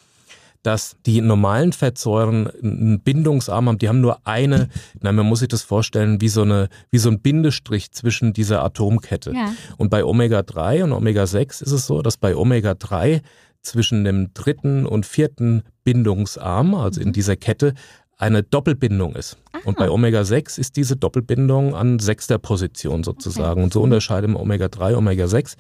dass 0.64 0.96
die 1.06 1.22
normalen 1.22 1.74
Fettsäuren 1.74 2.48
einen 2.48 3.00
Bindungsarm 3.00 3.68
haben, 3.68 3.80
die 3.80 3.90
haben 3.90 4.02
nur 4.02 4.20
eine, 4.26 4.70
na, 5.00 5.12
man 5.12 5.26
muss 5.26 5.40
sich 5.40 5.48
das 5.48 5.64
vorstellen, 5.64 6.22
wie 6.22 6.30
so 6.30 6.44
eine, 6.44 6.70
wie 6.92 7.00
so 7.00 7.10
ein 7.10 7.20
Bindestrich 7.20 7.92
zwischen 7.92 8.34
dieser 8.34 8.64
Atomkette. 8.64 9.34
Ja. 9.34 9.54
Und 9.78 9.90
bei 9.90 10.04
Omega-3 10.04 10.84
und 10.84 10.92
Omega-6 10.92 11.64
ist 11.64 11.72
es 11.72 11.88
so, 11.88 12.02
dass 12.02 12.18
bei 12.18 12.36
Omega-3 12.36 13.22
zwischen 13.62 14.04
dem 14.04 14.34
dritten 14.34 14.86
und 14.86 15.06
vierten 15.06 15.64
Bindungsarm, 15.84 16.76
also 16.76 17.02
in 17.02 17.10
mhm. 17.10 17.14
dieser 17.14 17.36
Kette, 17.36 17.74
eine 18.22 18.44
Doppelbindung 18.44 19.16
ist. 19.16 19.38
Aha. 19.52 19.64
Und 19.66 19.78
bei 19.78 19.90
Omega-6 19.90 20.60
ist 20.60 20.76
diese 20.78 20.96
Doppelbindung 20.96 21.74
an 21.76 21.98
sechster 22.00 22.38
Position 22.38 23.04
sozusagen. 23.04 23.54
Okay. 23.54 23.64
Und 23.64 23.74
so 23.74 23.82
unterscheiden 23.82 24.36
Omega-3, 24.36 24.96
Omega-6. 24.96 25.56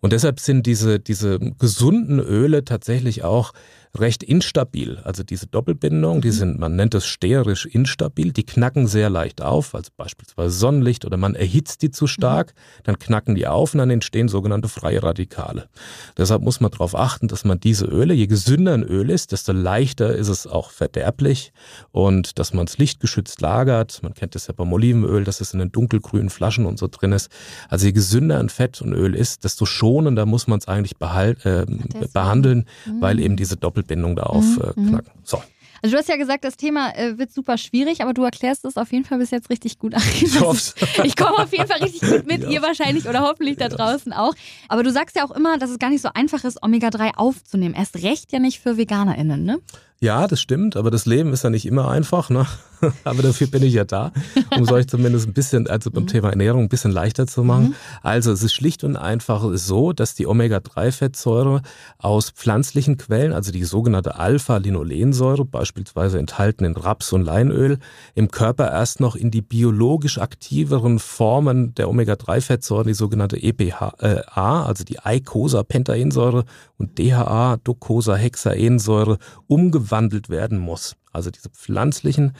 Und 0.00 0.12
deshalb 0.12 0.40
sind 0.40 0.66
diese, 0.66 0.98
diese 1.00 1.38
gesunden 1.38 2.18
Öle 2.18 2.64
tatsächlich 2.64 3.24
auch 3.24 3.52
recht 3.94 4.22
instabil. 4.22 4.98
Also 5.04 5.22
diese 5.22 5.46
Doppelbindungen, 5.46 6.20
die 6.20 6.28
mhm. 6.28 6.32
sind, 6.32 6.58
man 6.58 6.76
nennt 6.76 6.94
es 6.94 7.06
sterisch 7.06 7.66
instabil, 7.66 8.32
die 8.32 8.44
knacken 8.44 8.86
sehr 8.86 9.10
leicht 9.10 9.42
auf, 9.42 9.74
also 9.74 9.90
beispielsweise 9.96 10.56
Sonnenlicht 10.56 11.04
oder 11.04 11.16
man 11.16 11.34
erhitzt 11.34 11.82
die 11.82 11.90
zu 11.90 12.04
mhm. 12.04 12.08
stark, 12.08 12.54
dann 12.84 12.98
knacken 12.98 13.34
die 13.34 13.46
auf 13.46 13.74
und 13.74 13.78
dann 13.78 13.90
entstehen 13.90 14.28
sogenannte 14.28 14.68
freie 14.68 15.02
Radikale. 15.02 15.68
Deshalb 16.16 16.42
muss 16.42 16.60
man 16.60 16.70
darauf 16.70 16.94
achten, 16.94 17.28
dass 17.28 17.44
man 17.44 17.60
diese 17.60 17.86
Öle, 17.86 18.14
je 18.14 18.26
gesünder 18.26 18.74
ein 18.74 18.82
Öl 18.82 19.10
ist, 19.10 19.32
desto 19.32 19.52
leichter 19.52 20.14
ist 20.14 20.28
es 20.28 20.46
auch 20.46 20.70
verderblich 20.70 21.52
und 21.90 22.38
dass 22.38 22.52
man 22.52 22.66
es 22.66 22.78
lichtgeschützt 22.78 23.40
lagert. 23.40 24.02
Man 24.02 24.14
kennt 24.14 24.34
das 24.34 24.46
ja 24.46 24.54
beim 24.54 24.72
Olivenöl, 24.72 25.24
dass 25.24 25.40
es 25.40 25.52
in 25.52 25.58
den 25.58 25.72
dunkelgrünen 25.72 26.30
Flaschen 26.30 26.66
und 26.66 26.78
so 26.78 26.88
drin 26.88 27.12
ist. 27.12 27.30
Also 27.68 27.86
je 27.86 27.92
gesünder 27.92 28.38
ein 28.38 28.48
Fett 28.48 28.80
und 28.80 28.92
Öl 28.92 29.14
ist, 29.14 29.44
desto 29.44 29.66
schonender 29.66 30.26
muss 30.26 30.46
man 30.46 30.58
es 30.58 30.68
eigentlich 30.68 30.96
behalt, 30.96 31.44
äh, 31.44 31.66
behandeln, 32.12 32.66
mhm. 32.86 33.00
weil 33.00 33.20
eben 33.20 33.36
diese 33.36 33.56
Doppelbindung 33.78 34.16
da 34.16 34.24
aufknacken. 34.24 34.90
Mhm. 34.90 34.98
Äh, 34.98 35.02
so. 35.24 35.42
Also 35.80 35.94
du 35.94 35.98
hast 35.98 36.08
ja 36.08 36.16
gesagt, 36.16 36.42
das 36.42 36.56
Thema 36.56 36.92
äh, 36.96 37.18
wird 37.18 37.32
super 37.32 37.56
schwierig, 37.56 38.02
aber 38.02 38.12
du 38.12 38.24
erklärst 38.24 38.64
es 38.64 38.76
auf 38.76 38.90
jeden 38.90 39.04
Fall 39.04 39.18
bis 39.18 39.30
jetzt 39.30 39.48
richtig 39.48 39.78
gut. 39.78 39.94
Ich, 39.96 40.24
ich 41.04 41.16
komme 41.16 41.38
auf 41.38 41.52
jeden 41.52 41.68
Fall 41.68 41.80
richtig 41.80 42.00
gut 42.00 42.26
mit, 42.26 42.42
ja. 42.42 42.48
ihr 42.48 42.62
wahrscheinlich 42.62 43.08
oder 43.08 43.20
hoffentlich 43.20 43.58
da 43.58 43.68
draußen 43.68 44.12
auch. 44.12 44.34
Aber 44.68 44.82
du 44.82 44.90
sagst 44.90 45.14
ja 45.14 45.24
auch 45.24 45.30
immer, 45.30 45.56
dass 45.56 45.70
es 45.70 45.78
gar 45.78 45.90
nicht 45.90 46.02
so 46.02 46.10
einfach 46.12 46.42
ist, 46.42 46.62
Omega-3 46.62 47.14
aufzunehmen. 47.14 47.76
Erst 47.76 48.02
recht 48.02 48.32
ja 48.32 48.40
nicht 48.40 48.58
für 48.58 48.76
VeganerInnen, 48.76 49.44
ne? 49.44 49.60
Ja, 50.00 50.28
das 50.28 50.40
stimmt, 50.40 50.76
aber 50.76 50.92
das 50.92 51.06
Leben 51.06 51.32
ist 51.32 51.42
ja 51.42 51.50
nicht 51.50 51.66
immer 51.66 51.88
einfach, 51.88 52.30
ne? 52.30 52.46
aber 53.02 53.22
dafür 53.22 53.48
bin 53.48 53.64
ich 53.64 53.74
ja 53.74 53.84
da, 53.84 54.12
um 54.54 54.62
es 54.62 54.70
euch 54.70 54.86
zumindest 54.86 55.26
ein 55.26 55.32
bisschen, 55.32 55.66
also 55.66 55.90
beim 55.90 56.04
mhm. 56.04 56.08
Thema 56.08 56.30
Ernährung 56.30 56.62
ein 56.62 56.68
bisschen 56.68 56.92
leichter 56.92 57.26
zu 57.26 57.42
machen. 57.42 57.70
Mhm. 57.70 57.74
Also 58.04 58.30
es 58.30 58.44
ist 58.44 58.54
schlicht 58.54 58.84
und 58.84 58.96
einfach 58.96 59.44
so, 59.54 59.92
dass 59.92 60.14
die 60.14 60.28
Omega-3-Fettsäure 60.28 61.62
aus 61.98 62.30
pflanzlichen 62.30 62.96
Quellen, 62.96 63.32
also 63.32 63.50
die 63.50 63.64
sogenannte 63.64 64.14
Alpha-Linolensäure, 64.14 65.44
beispielsweise 65.44 66.20
enthalten 66.20 66.64
in 66.64 66.76
Raps- 66.76 67.12
und 67.12 67.24
Leinöl, 67.24 67.80
im 68.14 68.30
Körper 68.30 68.70
erst 68.70 69.00
noch 69.00 69.16
in 69.16 69.32
die 69.32 69.42
biologisch 69.42 70.18
aktiveren 70.18 71.00
Formen 71.00 71.74
der 71.74 71.88
Omega-3-Fettsäuren, 71.88 72.86
die 72.86 72.94
sogenannte 72.94 73.42
EPA, 73.42 73.94
äh, 73.98 74.22
also 74.32 74.84
die 74.84 75.00
Eicosapentaensäure 75.00 76.44
und 76.76 77.00
DHA, 77.00 77.56
Docosahexaensäure, 77.64 79.18
umgewandelt 79.48 79.87
werden 79.90 80.58
muss. 80.58 80.96
Also 81.12 81.30
diese 81.30 81.50
pflanzlichen 81.50 82.34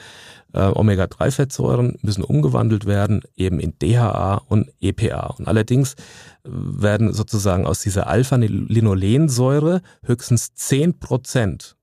äh, 0.53 0.61
Omega-3-Fettsäuren 0.61 1.97
müssen 2.01 2.23
umgewandelt 2.23 2.85
werden, 2.85 3.21
eben 3.35 3.59
in 3.59 3.77
DHA 3.79 4.41
und 4.47 4.71
EPA. 4.79 5.35
Und 5.37 5.47
allerdings 5.47 5.95
werden 6.43 7.13
sozusagen 7.13 7.65
aus 7.65 7.81
dieser 7.81 8.07
Alpha-Linolensäure 8.07 9.81
höchstens 10.03 10.53
10 10.53 10.99
Prozent 10.99 11.75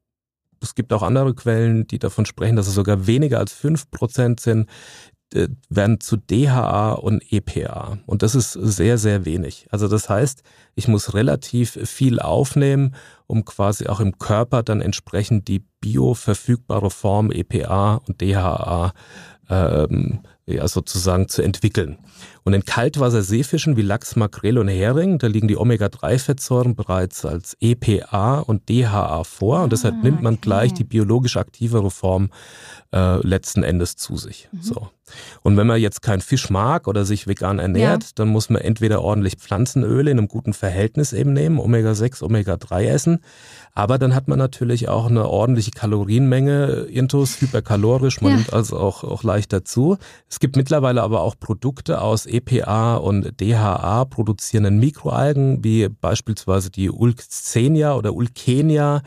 es 0.62 0.74
gibt 0.74 0.92
auch 0.92 1.02
andere 1.02 1.34
Quellen, 1.34 1.86
die 1.86 1.98
davon 1.98 2.26
sprechen, 2.26 2.56
dass 2.56 2.66
es 2.66 2.74
sogar 2.74 3.06
weniger 3.06 3.38
als 3.38 3.54
5% 3.54 4.40
sind, 4.40 4.68
äh, 4.68 5.15
werden 5.68 6.00
zu 6.00 6.16
DHA 6.16 6.92
und 6.92 7.32
EPA. 7.32 7.98
Und 8.06 8.22
das 8.22 8.34
ist 8.34 8.52
sehr, 8.52 8.96
sehr 8.96 9.24
wenig. 9.24 9.66
Also 9.70 9.88
das 9.88 10.08
heißt, 10.08 10.42
ich 10.74 10.88
muss 10.88 11.14
relativ 11.14 11.78
viel 11.84 12.20
aufnehmen, 12.20 12.94
um 13.26 13.44
quasi 13.44 13.86
auch 13.86 14.00
im 14.00 14.18
Körper 14.18 14.62
dann 14.62 14.80
entsprechend 14.80 15.48
die 15.48 15.64
bioverfügbare 15.80 16.90
Form 16.90 17.32
EPA 17.32 17.96
und 18.06 18.20
DHA 18.20 18.92
ähm, 19.48 20.20
ja, 20.46 20.66
sozusagen 20.68 21.28
zu 21.28 21.42
entwickeln. 21.42 21.98
Und 22.44 22.54
in 22.54 22.64
Kaltwasserseefischen 22.64 23.76
wie 23.76 23.82
Lachs, 23.82 24.14
Makrele 24.14 24.60
und 24.60 24.68
Hering, 24.68 25.18
da 25.18 25.26
liegen 25.26 25.48
die 25.48 25.56
Omega-3-Fettsäuren 25.56 26.76
bereits 26.76 27.24
als 27.24 27.56
EPA 27.60 28.40
und 28.40 28.68
DHA 28.68 29.24
vor 29.24 29.62
und 29.64 29.72
deshalb 29.72 29.96
ah, 29.96 30.02
nimmt 30.02 30.22
man 30.22 30.40
gleich 30.40 30.72
die 30.72 30.84
biologisch 30.84 31.36
aktivere 31.36 31.90
Form 31.90 32.30
äh, 32.92 33.16
letzten 33.26 33.64
Endes 33.64 33.96
zu 33.96 34.16
sich. 34.16 34.48
Mhm. 34.52 34.62
So. 34.62 34.88
Und 35.42 35.56
wenn 35.56 35.66
man 35.66 35.80
jetzt 35.80 36.02
keinen 36.02 36.20
Fisch 36.20 36.50
mag 36.50 36.88
oder 36.88 37.04
sich 37.04 37.26
vegan 37.26 37.58
ernährt, 37.58 38.02
ja. 38.02 38.10
dann 38.16 38.28
muss 38.28 38.50
man 38.50 38.62
entweder 38.62 39.02
ordentlich 39.02 39.36
Pflanzenöle 39.36 40.10
in 40.10 40.18
einem 40.18 40.28
guten 40.28 40.52
Verhältnis 40.52 41.12
eben 41.12 41.32
nehmen, 41.32 41.58
Omega-6, 41.58 42.22
Omega-3 42.22 42.86
essen. 42.86 43.20
Aber 43.72 43.98
dann 43.98 44.14
hat 44.14 44.28
man 44.28 44.38
natürlich 44.38 44.88
auch 44.88 45.06
eine 45.06 45.28
ordentliche 45.28 45.70
Kalorienmenge 45.70 46.86
intus, 46.90 47.40
hyperkalorisch, 47.40 48.20
man 48.20 48.32
ja. 48.32 48.36
nimmt 48.38 48.52
also 48.52 48.78
auch, 48.78 49.04
auch 49.04 49.22
leicht 49.22 49.52
dazu. 49.52 49.96
Es 50.28 50.40
gibt 50.40 50.56
mittlerweile 50.56 51.02
aber 51.02 51.20
auch 51.20 51.36
Produkte 51.38 52.00
aus 52.00 52.26
EPA 52.26 52.96
und 52.96 53.40
DHA 53.40 54.06
produzierenden 54.06 54.78
Mikroalgen, 54.78 55.62
wie 55.62 55.88
beispielsweise 55.88 56.70
die 56.70 56.90
Ulxenia 56.90 57.94
oder 57.94 58.14
Ulkenia. 58.14 59.02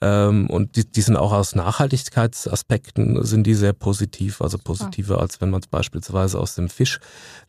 Ähm, 0.00 0.48
und 0.48 0.76
die, 0.76 0.90
die 0.90 1.00
sind 1.00 1.16
auch 1.16 1.32
aus 1.32 1.54
Nachhaltigkeitsaspekten 1.54 3.24
sind 3.24 3.46
die 3.46 3.54
sehr 3.54 3.72
positiv, 3.72 4.40
also 4.40 4.58
positiver, 4.58 5.20
als 5.20 5.40
wenn 5.40 5.50
man 5.50 5.60
es 5.60 5.66
beispielsweise 5.66 6.38
aus 6.38 6.54
dem 6.54 6.68
Fisch 6.68 7.00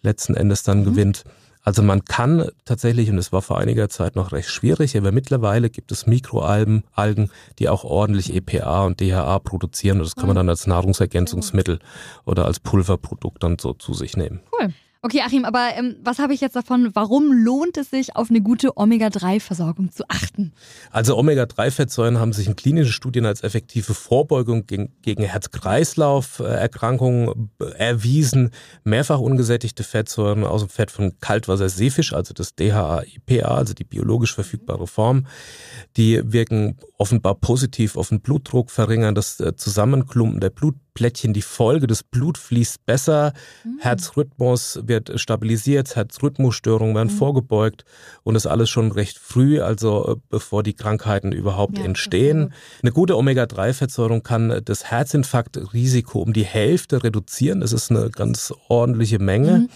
letzten 0.02 0.36
Endes 0.36 0.64
dann 0.64 0.80
mhm. 0.80 0.86
gewinnt. 0.86 1.24
Also 1.62 1.84
man 1.84 2.06
kann 2.06 2.50
tatsächlich, 2.66 3.12
und 3.12 3.18
es 3.18 3.32
war 3.32 3.42
vor 3.42 3.60
einiger 3.60 3.90
Zeit 3.90 4.16
noch 4.16 4.32
recht 4.32 4.50
schwierig, 4.50 4.98
aber 4.98 5.12
mittlerweile 5.12 5.70
gibt 5.70 5.92
es 5.92 6.08
Mikroalgen, 6.08 6.84
Algen, 6.94 7.30
die 7.60 7.70
auch 7.70 7.84
ordentlich 7.84 8.34
EPA 8.34 8.86
und 8.86 9.02
DHA 9.02 9.40
produzieren 9.40 9.98
und 9.98 10.06
das 10.06 10.16
kann 10.16 10.28
man 10.28 10.36
mhm. 10.36 10.40
dann 10.40 10.50
als 10.50 10.66
Nahrungsergänzungsmittel 10.66 11.80
oder 12.26 12.46
als 12.46 12.60
Pulverprodukt 12.60 13.44
dann 13.44 13.60
so 13.60 13.74
zu 13.74 13.94
sich 13.94 14.16
nehmen. 14.18 14.40
Cool. 14.52 14.74
Okay, 15.02 15.22
Achim, 15.22 15.46
aber 15.46 15.70
ähm, 15.78 15.96
was 16.04 16.20
habe 16.20 16.34
ich 16.34 16.42
jetzt 16.42 16.58
davon? 16.58 16.90
Warum 16.94 17.32
lohnt 17.32 17.78
es 17.78 17.90
sich, 17.90 18.18
auf 18.18 18.30
eine 18.30 18.42
gute 18.42 18.76
Omega-3-Versorgung 18.76 19.94
zu 19.94 20.04
achten? 20.10 20.52
Also 20.92 21.18
Omega-3-Fettsäuren 21.18 22.20
haben 22.20 22.34
sich 22.34 22.48
in 22.48 22.58
klinischen 22.58 22.92
Studien 22.92 23.26
als 23.26 23.42
effektive 23.42 23.94
Vorbeugung 23.94 24.68
gegen, 24.68 24.92
gegen 25.02 25.24
Herz-Kreislauf-Erkrankungen 25.24 27.50
erwiesen. 27.78 28.50
Mehrfach 28.84 29.20
ungesättigte 29.20 29.86
Fettsäuren 29.86 30.44
aus 30.44 30.64
dem 30.64 30.70
Fett 30.70 30.92
von 30.92 31.18
Kaltwasserseefisch, 31.22 32.12
also 32.12 32.34
das 32.34 32.56
DHA-IPA, 32.56 33.48
also 33.48 33.74
die 33.74 33.86
biologisch 33.86 34.36
verfügbare 34.36 34.86
Form, 34.86 35.28
die 35.96 36.20
wirken 36.26 36.78
offenbar 36.98 37.36
positiv 37.36 37.96
auf 37.96 38.10
den 38.10 38.20
Blutdruck, 38.20 38.70
verringern 38.70 39.16
das 39.16 39.40
äh, 39.40 39.56
Zusammenklumpen 39.56 40.42
der 40.42 40.50
Blut 40.50 40.76
Plättchen 41.00 41.32
die 41.32 41.42
Folge. 41.42 41.88
Das 41.88 42.04
Blut 42.04 42.38
fließt 42.38 42.86
besser, 42.86 43.32
mhm. 43.64 43.78
Herzrhythmus 43.80 44.82
wird 44.84 45.18
stabilisiert, 45.18 45.96
Herzrhythmusstörungen 45.96 46.94
werden 46.94 47.08
mhm. 47.08 47.18
vorgebeugt 47.18 47.86
und 48.24 48.34
das 48.34 48.46
alles 48.46 48.70
schon 48.70 48.92
recht 48.92 49.18
früh, 49.18 49.62
also 49.62 50.12
äh, 50.12 50.16
bevor 50.30 50.62
die 50.62 50.74
Krankheiten 50.74 51.32
überhaupt 51.32 51.78
ja, 51.78 51.86
entstehen. 51.86 52.54
Eine 52.84 52.92
gute 52.92 53.16
Omega-3-Fettsäurung 53.16 54.24
kann 54.24 54.62
das 54.66 54.92
Herzinfarktrisiko 54.92 56.20
um 56.20 56.34
die 56.34 56.44
Hälfte 56.44 57.02
reduzieren. 57.02 57.62
Das 57.62 57.72
ist 57.72 57.92
eine 57.92 58.10
ganz 58.10 58.54
ordentliche 58.68 59.20
Menge. 59.20 59.60
Mhm. 59.60 59.70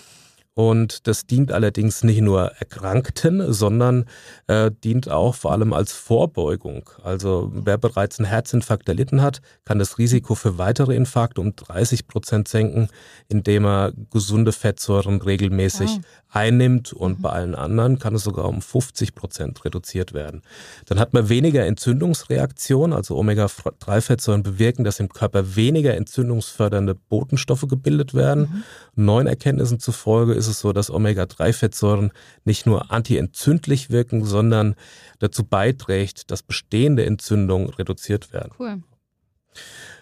Und 0.56 1.08
das 1.08 1.26
dient 1.26 1.52
allerdings 1.52 2.04
nicht 2.04 2.22
nur 2.22 2.52
Erkrankten, 2.60 3.52
sondern 3.52 4.06
äh, 4.46 4.70
dient 4.84 5.10
auch 5.10 5.34
vor 5.34 5.52
allem 5.52 5.74
als 5.74 5.94
Vorbeugung. 5.94 6.92
Also 7.04 7.50
wer 7.52 7.80
bereits 7.80 8.20
einen 8.20 8.28
Herzinfarkt 8.28 8.88
erlitten 8.88 9.24
hat, 9.24 9.42
kann 9.66 9.80
das 9.80 9.98
Risiko 9.98 10.36
für 10.36 10.60
weitere 10.60 10.96
Infarkte 10.96 11.42
um 11.42 11.56
30 11.56 12.08
Prozent 12.08 12.48
senken, 12.48 12.90
indem 13.30 13.66
er 13.66 13.94
gesunde 14.12 14.52
Fettsäuren 14.52 15.22
regelmäßig 15.22 15.90
wow. 15.90 16.02
einnimmt. 16.30 16.94
Und 16.94 17.18
mhm. 17.18 17.22
bei 17.24 17.30
allen 17.32 17.56
anderen 17.56 17.98
kann 17.98 18.14
es 18.14 18.24
sogar 18.24 18.46
um 18.46 18.62
50 18.62 19.16
Prozent 19.16 19.66
reduziert 19.66 20.14
werden. 20.14 20.44
Dann 20.86 21.00
hat 21.00 21.14
man 21.14 21.30
weniger 21.30 21.66
Entzündungsreaktionen. 21.66 22.96
Also 22.96 23.18
Omega-3-Fettsäuren 23.18 24.44
bewirken, 24.44 24.84
dass 24.84 25.00
im 25.00 25.10
Körper 25.10 25.56
weniger 25.56 25.96
entzündungsfördernde 25.96 26.94
Botenstoffe 26.94 27.66
gebildet 27.68 28.14
werden. 28.14 28.64
Mhm. 28.96 29.06
Neuen 29.06 29.26
Erkenntnissen 29.26 29.80
zufolge 29.80 30.43
ist 30.44 30.56
es 30.56 30.60
so, 30.60 30.74
dass 30.74 30.90
Omega-3-Fettsäuren 30.90 32.12
nicht 32.44 32.66
nur 32.66 32.92
antientzündlich 32.92 33.90
wirken, 33.90 34.26
sondern 34.26 34.76
dazu 35.20 35.44
beiträgt, 35.44 36.32
dass 36.32 36.44
bestehende 36.44 37.06
Entzündungen 37.06 37.70
reduziert 37.70 38.34
werden. 38.34 38.52
Cool. 38.60 38.84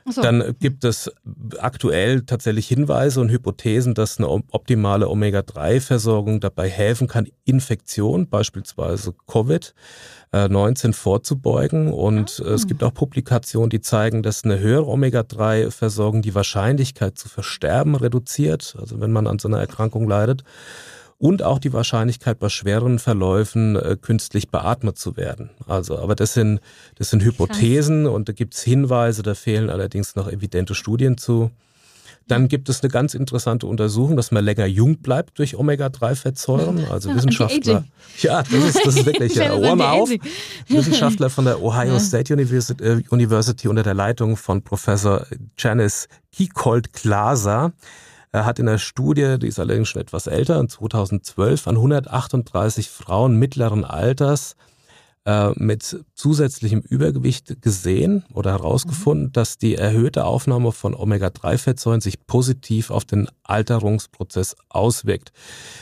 So. 0.10 0.22
Dann 0.22 0.56
gibt 0.60 0.84
es 0.84 1.12
aktuell 1.60 2.22
tatsächlich 2.22 2.68
Hinweise 2.68 3.22
und 3.22 3.30
Hypothesen, 3.30 3.94
dass 3.94 4.18
eine 4.18 4.30
optimale 4.30 5.08
Omega-3-Versorgung 5.10 6.40
dabei 6.40 6.70
helfen 6.70 7.08
kann, 7.08 7.28
Infektionen, 7.46 8.28
beispielsweise 8.28 9.14
Covid-19 9.28 10.90
äh, 10.90 10.94
vorzubeugen. 10.94 11.92
Und 11.94 12.42
ah. 12.46 12.50
es 12.50 12.68
gibt 12.68 12.84
auch 12.84 12.94
Publikationen, 12.94 13.70
die 13.70 13.82
zeigen, 13.82 14.24
dass 14.24 14.44
eine 14.44 14.60
höhere 14.60 14.88
Omega-3-Versorgung 14.88 16.22
die 16.22 16.36
Wahrscheinlichkeit 16.36 17.18
zu 17.18 17.30
versterben 17.30 17.96
reduziert, 17.96 18.76
also 18.80 19.00
wenn 19.00 19.12
man 19.12 19.28
an 19.28 19.40
so 19.40 19.48
einer 19.48 19.60
Erkrankung 19.60 20.08
leidet 20.08 20.44
und 21.22 21.44
auch 21.44 21.60
die 21.60 21.72
Wahrscheinlichkeit 21.72 22.40
bei 22.40 22.50
schweren 22.50 22.98
Verläufen 22.98 23.76
äh, 23.76 23.96
künstlich 24.02 24.50
beatmet 24.50 24.98
zu 24.98 25.18
werden. 25.18 25.52
Also, 25.68 26.00
aber 26.00 26.16
das 26.16 26.34
sind, 26.34 26.60
das 26.96 27.12
sind 27.12 27.24
Hypothesen 27.24 28.06
Krass. 28.06 28.14
und 28.16 28.28
da 28.28 28.34
gibt's 28.34 28.64
Hinweise, 28.64 29.22
da 29.22 29.36
fehlen 29.36 29.70
allerdings 29.70 30.16
noch 30.16 30.28
evidente 30.28 30.74
Studien 30.74 31.20
zu. 31.20 31.52
Dann 32.28 32.48
gibt 32.48 32.70
es 32.70 32.82
eine 32.82 32.90
ganz 32.90 33.14
interessante 33.14 33.68
Untersuchung, 33.68 34.18
dass 34.18 34.32
man 34.32 34.44
länger 34.44 34.66
jung 34.66 34.98
bleibt 34.98 35.38
durch 35.38 35.56
Omega-3-Fettsäuren. 35.56 36.86
Also 36.90 37.14
Wissenschaftler. 37.14 37.86
Ja, 38.20 38.42
das 38.42 38.76
ist, 38.76 38.80
das 38.84 38.96
ist 38.96 39.06
wirklich, 39.06 39.36
ja, 39.36 39.54
Ohr 39.54 39.76
mal 39.76 39.92
auf. 39.92 40.10
Wissenschaftler 40.70 41.30
von 41.30 41.46
der 41.46 41.62
Ohio 41.62 42.00
State 42.00 42.34
University, 42.34 42.84
äh, 42.84 43.04
University 43.10 43.68
unter 43.68 43.84
der 43.84 43.94
Leitung 43.94 44.38
von 44.38 44.64
Professor 44.64 45.28
Janice 45.56 46.08
Kiekold-Glaser 46.32 47.74
er 48.32 48.46
hat 48.46 48.60
in 48.60 48.68
einer 48.68 48.80
Studie, 48.80 49.38
die 49.40 49.48
ist 49.48 49.60
allerdings 49.60 49.90
schon 49.90 50.02
etwas 50.02 50.28
älter, 50.28 50.60
in 50.60 50.70
2012 50.70 51.68
an 51.68 51.76
138 51.76 52.90
Frauen 52.90 53.38
mittleren 53.38 53.84
Alters 53.84 54.56
äh, 55.26 55.52
mit 55.56 56.04
zusätzlichem 56.16 56.80
Übergewicht 56.80 57.62
gesehen 57.62 58.24
oder 58.34 58.52
herausgefunden, 58.54 59.28
mhm. 59.28 59.32
dass 59.34 59.58
die 59.58 59.76
erhöhte 59.76 60.26
Aufnahme 60.26 60.72
von 60.72 60.96
Omega-3-Fettsäuren 60.96 62.02
sich 62.02 62.26
positiv 62.26 62.90
auf 62.90 63.06
den 63.06 63.28
Alterungsprozess 63.44 64.56
auswirkt. 64.70 65.32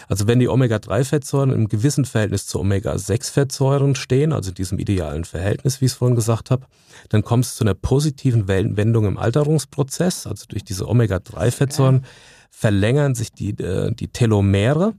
Also 0.08 0.28
wenn 0.28 0.40
die 0.40 0.50
Omega-3-Fettsäuren 0.50 1.54
im 1.54 1.70
gewissen 1.70 2.04
Verhältnis 2.04 2.48
zu 2.48 2.60
Omega-6-Fettsäuren 2.60 3.96
stehen, 3.96 4.34
also 4.34 4.50
in 4.50 4.56
diesem 4.56 4.80
idealen 4.80 5.24
Verhältnis, 5.24 5.80
wie 5.80 5.86
ich 5.86 5.92
es 5.92 5.98
vorhin 5.98 6.16
gesagt 6.16 6.52
habe, 6.52 6.66
dann 7.10 7.24
kommt 7.24 7.46
es 7.46 7.56
zu 7.56 7.64
einer 7.64 7.76
positiven 7.76 8.48
Wendung 8.48 9.06
im 9.06 9.18
Alterungsprozess, 9.18 10.28
also 10.28 10.46
durch 10.50 10.64
diese 10.64 10.88
Omega-3-Fettsäuren. 10.88 11.98
Okay 11.98 12.08
verlängern 12.50 13.16
sich 13.16 13.32
die, 13.32 13.52
äh, 13.52 13.94
die 13.94 14.10
Telomere. 14.10 14.94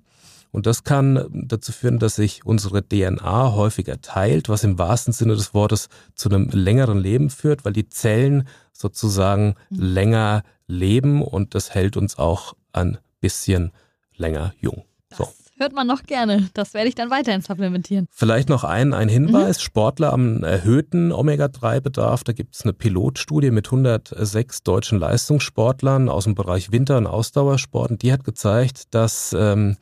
Und 0.53 0.67
das 0.67 0.83
kann 0.83 1.29
dazu 1.33 1.71
führen, 1.71 2.01
dass 2.01 2.17
sich 2.17 2.45
unsere 2.45 2.87
DNA 2.87 3.53
häufiger 3.53 4.01
teilt, 4.01 4.49
was 4.49 4.65
im 4.65 4.79
wahrsten 4.79 5.13
Sinne 5.13 5.37
des 5.37 5.55
Wortes 5.55 5.89
zu 6.17 6.29
einem 6.29 6.49
längeren 6.51 6.99
Leben 6.99 7.31
führt, 7.31 7.65
weil 7.65 7.73
die 7.73 7.89
Zellen 7.89 8.49
sozusagen 8.73 9.55
mhm. 9.71 9.81
länger 9.81 10.43
leben 10.67 11.23
und 11.23 11.55
das 11.55 11.75
hält 11.75 11.97
uns 11.97 12.19
auch 12.19 12.55
ein 12.73 12.99
bisschen 13.21 13.73
länger 14.17 14.53
jung. 14.59 14.85
So. 15.17 15.29
Hört 15.61 15.75
man 15.75 15.87
noch 15.87 16.05
gerne. 16.05 16.49
Das 16.55 16.73
werde 16.73 16.89
ich 16.89 16.95
dann 16.95 17.11
weiterhin 17.11 17.43
supplementieren. 17.43 18.07
Vielleicht 18.11 18.49
noch 18.49 18.65
ein, 18.65 18.95
ein 18.95 19.11
Hinweis. 19.11 19.59
Mhm. 19.59 19.63
Sportler 19.63 20.11
am 20.11 20.43
erhöhten 20.43 21.13
Omega-3-Bedarf. 21.13 22.25
Da 22.25 22.33
gibt 22.33 22.55
es 22.55 22.63
eine 22.63 22.73
Pilotstudie 22.73 23.51
mit 23.51 23.67
106 23.67 24.63
deutschen 24.63 24.99
Leistungssportlern 24.99 26.09
aus 26.09 26.25
dem 26.25 26.35
Bereich 26.35 26.73
Winter- 26.73 26.97
und 26.97 27.07
Ausdauersport. 27.07 27.91
Und 27.91 28.01
die 28.01 28.11
hat 28.11 28.25
gezeigt, 28.25 28.95
dass 28.95 29.37
ähm, 29.39 29.77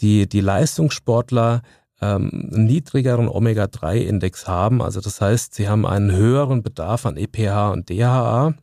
die, 0.00 0.28
die 0.28 0.40
Leistungssportler 0.40 1.62
ähm, 2.00 2.50
einen 2.52 2.66
niedrigeren 2.66 3.28
Omega-3-Index 3.28 4.48
haben. 4.48 4.82
Also 4.82 5.00
das 5.00 5.20
heißt, 5.20 5.54
sie 5.54 5.68
haben 5.68 5.86
einen 5.86 6.10
höheren 6.10 6.64
Bedarf 6.64 7.06
an 7.06 7.16
EPH 7.16 7.70
und 7.70 7.90
DHA. 7.90 8.54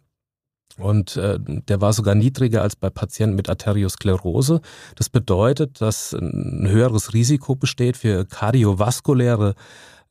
Und 0.77 1.17
äh, 1.17 1.39
der 1.39 1.81
war 1.81 1.93
sogar 1.93 2.15
niedriger 2.15 2.61
als 2.61 2.75
bei 2.75 2.89
Patienten 2.89 3.35
mit 3.35 3.49
Arteriosklerose. 3.49 4.61
Das 4.95 5.09
bedeutet, 5.09 5.81
dass 5.81 6.13
ein 6.13 6.67
höheres 6.69 7.13
Risiko 7.13 7.55
besteht 7.55 7.97
für 7.97 8.25
kardiovaskuläre 8.25 9.55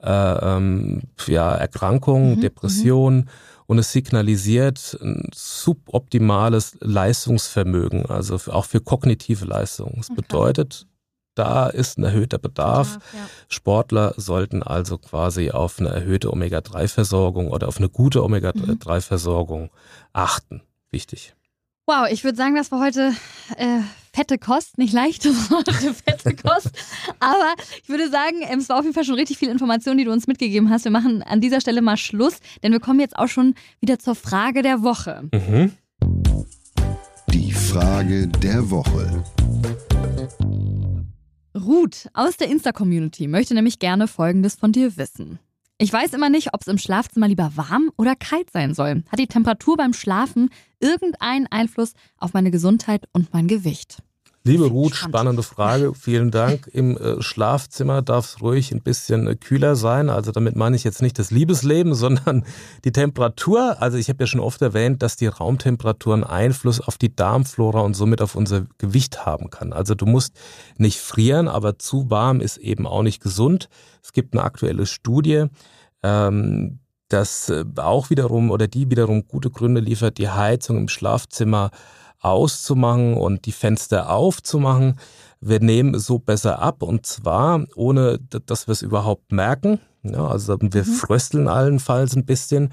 äh, 0.03 0.11
ähm, 0.11 1.03
ja, 1.27 1.55
Erkrankungen, 1.55 2.37
mhm, 2.37 2.41
Depressionen 2.41 3.19
mhm. 3.21 3.29
und 3.67 3.79
es 3.79 3.93
signalisiert 3.93 4.99
ein 5.01 5.29
suboptimales 5.33 6.77
Leistungsvermögen, 6.81 8.07
also 8.07 8.39
auch 8.53 8.67
für 8.67 8.81
kognitive 8.81 9.45
Leistungen. 9.45 9.99
Es 10.01 10.11
okay. 10.11 10.21
bedeutet, 10.23 10.87
da 11.37 11.69
ist 11.69 11.99
ein 11.99 12.05
erhöhter 12.05 12.38
Bedarf. 12.38 12.99
Ja, 13.12 13.21
ja. 13.21 13.28
Sportler 13.49 14.14
sollten 14.16 14.62
also 14.62 14.99
quasi 14.99 15.50
auf 15.50 15.78
eine 15.78 15.90
erhöhte 15.90 16.33
Omega-3-Versorgung 16.33 17.49
oder 17.49 17.69
auf 17.69 17.78
eine 17.78 17.88
gute 17.88 18.25
Omega-3-Versorgung 18.25 19.64
mhm. 19.64 19.71
achten. 20.12 20.62
Wichtig. 20.90 21.35
Wow, 21.88 22.09
ich 22.11 22.25
würde 22.25 22.37
sagen, 22.37 22.57
das 22.57 22.73
war 22.73 22.81
heute 22.81 23.12
äh, 23.57 23.81
fette 24.12 24.38
Kost, 24.38 24.76
nicht 24.76 24.93
leichte 24.93 25.28
Worte, 25.50 25.73
fette 25.73 26.35
Kost. 26.35 26.71
Aber 27.21 27.55
ich 27.81 27.88
würde 27.88 28.11
sagen, 28.11 28.38
ähm, 28.43 28.59
es 28.59 28.69
war 28.69 28.78
auf 28.78 28.83
jeden 28.83 28.95
Fall 28.95 29.05
schon 29.05 29.14
richtig 29.14 29.38
viel 29.38 29.50
Information, 29.50 29.97
die 29.97 30.05
du 30.05 30.11
uns 30.11 30.26
mitgegeben 30.26 30.71
hast. 30.71 30.85
Wir 30.85 30.90
machen 30.90 31.23
an 31.23 31.40
dieser 31.40 31.61
Stelle 31.61 31.83
mal 31.83 31.97
Schluss, 31.97 32.38
denn 32.62 32.73
wir 32.73 32.81
kommen 32.81 32.99
jetzt 32.99 33.16
auch 33.16 33.28
schon 33.28 33.55
wieder 33.81 33.99
zur 33.99 34.16
Frage 34.16 34.62
der 34.62 34.83
Woche. 34.83 35.28
Mhm. 35.33 35.73
Die 37.28 37.52
Frage 37.52 38.26
der 38.26 38.71
Woche. 38.71 39.23
Ruth 41.57 42.09
aus 42.13 42.37
der 42.37 42.49
Insta-Community 42.49 43.29
möchte 43.29 43.55
nämlich 43.55 43.79
gerne 43.79 44.09
Folgendes 44.09 44.57
von 44.57 44.73
dir 44.73 44.97
wissen. 44.99 45.39
Ich 45.79 45.91
weiß 45.93 46.13
immer 46.13 46.29
nicht, 46.29 46.53
ob 46.53 46.61
es 46.61 46.67
im 46.67 46.79
Schlafzimmer 46.79 47.29
lieber 47.29 47.53
warm 47.55 47.91
oder 47.97 48.15
kalt 48.15 48.51
sein 48.51 48.75
soll. 48.75 49.05
Hat 49.11 49.19
die 49.19 49.27
Temperatur 49.27 49.77
beim 49.77 49.95
Schlafen 49.95 50.51
irgendeinen 50.81 51.47
Einfluss 51.47 51.95
auf 52.19 52.35
meine 52.35 52.51
Gesundheit 52.51 53.07
und 53.13 53.33
mein 53.33 53.49
Gewicht? 53.49 54.03
Liebe 54.47 54.67
Ruth, 54.67 54.95
spannende 54.95 55.43
Frage. 55.43 55.93
Vielen 55.95 56.31
Dank. 56.31 56.69
Im 56.73 56.97
äh, 56.97 57.21
Schlafzimmer 57.21 58.00
darf 58.00 58.26
es 58.26 58.41
ruhig 58.41 58.71
ein 58.71 58.80
bisschen 58.80 59.26
äh, 59.26 59.35
kühler 59.35 59.75
sein. 59.75 60.09
Also 60.09 60.30
damit 60.30 60.54
meine 60.54 60.76
ich 60.76 60.85
jetzt 60.85 61.02
nicht 61.02 61.19
das 61.19 61.32
Liebesleben, 61.32 61.95
sondern 61.97 62.45
die 62.85 62.93
Temperatur. 62.93 63.82
Also 63.82 63.99
ich 63.99 64.09
habe 64.09 64.23
ja 64.23 64.26
schon 64.28 64.41
oft 64.41 64.63
erwähnt, 64.63 65.02
dass 65.02 65.17
die 65.17 65.26
Raumtemperatur 65.26 66.15
einen 66.15 66.23
Einfluss 66.23 66.80
auf 66.80 66.97
die 66.97 67.15
Darmflora 67.15 67.80
und 67.80 67.95
somit 67.95 68.23
auf 68.23 68.37
unser 68.37 68.67
Gewicht 68.78 69.26
haben 69.26 69.50
kann. 69.50 69.73
Also 69.73 69.97
du 69.97 70.06
musst 70.06 70.39
nicht 70.78 71.00
frieren, 71.00 71.49
aber 71.49 71.80
zu 71.80 72.09
warm 72.09 72.41
ist 72.41 72.59
eben 72.59 72.87
auch 72.87 73.02
nicht 73.02 73.21
gesund. 73.21 73.69
Es 74.00 74.13
gibt 74.13 74.35
eine 74.35 74.45
aktuelle 74.45 74.87
Studie, 74.87 75.47
ähm, 76.04 76.78
dass 77.09 77.49
äh, 77.49 77.65
auch 77.78 78.11
wiederum 78.11 78.52
oder 78.52 78.69
die 78.69 78.89
wiederum 78.91 79.26
gute 79.26 79.50
Gründe 79.50 79.80
liefert, 79.80 80.19
die 80.19 80.28
Heizung 80.28 80.76
im 80.76 80.89
Schlafzimmer 80.89 81.73
auszumachen 82.26 83.15
und 83.15 83.47
die 83.47 83.52
Fenster 83.52 84.10
aufzumachen. 84.10 84.99
Wir 85.41 85.60
nehmen 85.60 85.99
so 85.99 86.19
besser 86.19 86.60
ab 86.60 86.82
und 86.82 87.06
zwar 87.06 87.65
ohne, 87.75 88.19
dass 88.47 88.69
wir 88.69 88.73
es 88.73 88.82
überhaupt 88.82 89.32
merken. 89.32 89.80
Ja, 90.02 90.26
also 90.26 90.56
wir 90.60 90.82
mhm. 90.82 90.86
frösteln 90.86 91.49
allenfalls 91.49 92.17
ein 92.17 92.26
bisschen. 92.26 92.73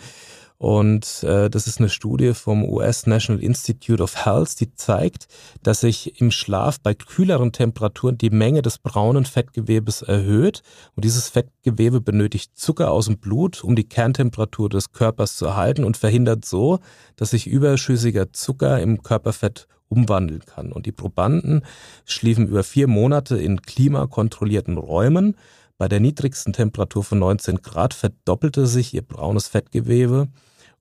Und 0.63 1.23
äh, 1.23 1.49
das 1.49 1.67
ist 1.67 1.79
eine 1.79 1.89
Studie 1.89 2.33
vom 2.33 2.63
US 2.63 3.05
National 3.05 3.43
Institute 3.43 4.01
of 4.01 4.25
Health, 4.25 4.61
die 4.61 4.73
zeigt, 4.73 5.27
dass 5.61 5.81
sich 5.81 6.21
im 6.21 6.31
Schlaf 6.31 6.79
bei 6.79 6.93
kühleren 6.93 7.51
Temperaturen 7.51 8.17
die 8.17 8.29
Menge 8.29 8.61
des 8.61 8.77
braunen 8.77 9.25
Fettgewebes 9.25 10.03
erhöht. 10.03 10.61
Und 10.95 11.03
dieses 11.03 11.27
Fettgewebe 11.27 11.99
benötigt 11.99 12.57
Zucker 12.57 12.91
aus 12.91 13.07
dem 13.07 13.17
Blut, 13.17 13.61
um 13.61 13.75
die 13.75 13.83
Kerntemperatur 13.83 14.69
des 14.69 14.93
Körpers 14.93 15.35
zu 15.35 15.47
erhalten 15.47 15.83
und 15.83 15.97
verhindert 15.97 16.45
so, 16.45 16.79
dass 17.17 17.31
sich 17.31 17.45
überschüssiger 17.45 18.31
Zucker 18.31 18.79
im 18.79 19.03
Körperfett 19.03 19.67
umwandeln 19.89 20.45
kann. 20.45 20.71
Und 20.71 20.85
die 20.85 20.93
Probanden 20.93 21.65
schliefen 22.05 22.47
über 22.47 22.63
vier 22.63 22.87
Monate 22.87 23.35
in 23.35 23.61
klimakontrollierten 23.61 24.77
Räumen. 24.77 25.35
Bei 25.77 25.89
der 25.89 25.99
niedrigsten 25.99 26.53
Temperatur 26.53 27.03
von 27.03 27.19
19 27.19 27.57
Grad 27.57 27.93
verdoppelte 27.93 28.65
sich 28.65 28.93
ihr 28.93 29.01
braunes 29.01 29.49
Fettgewebe 29.49 30.29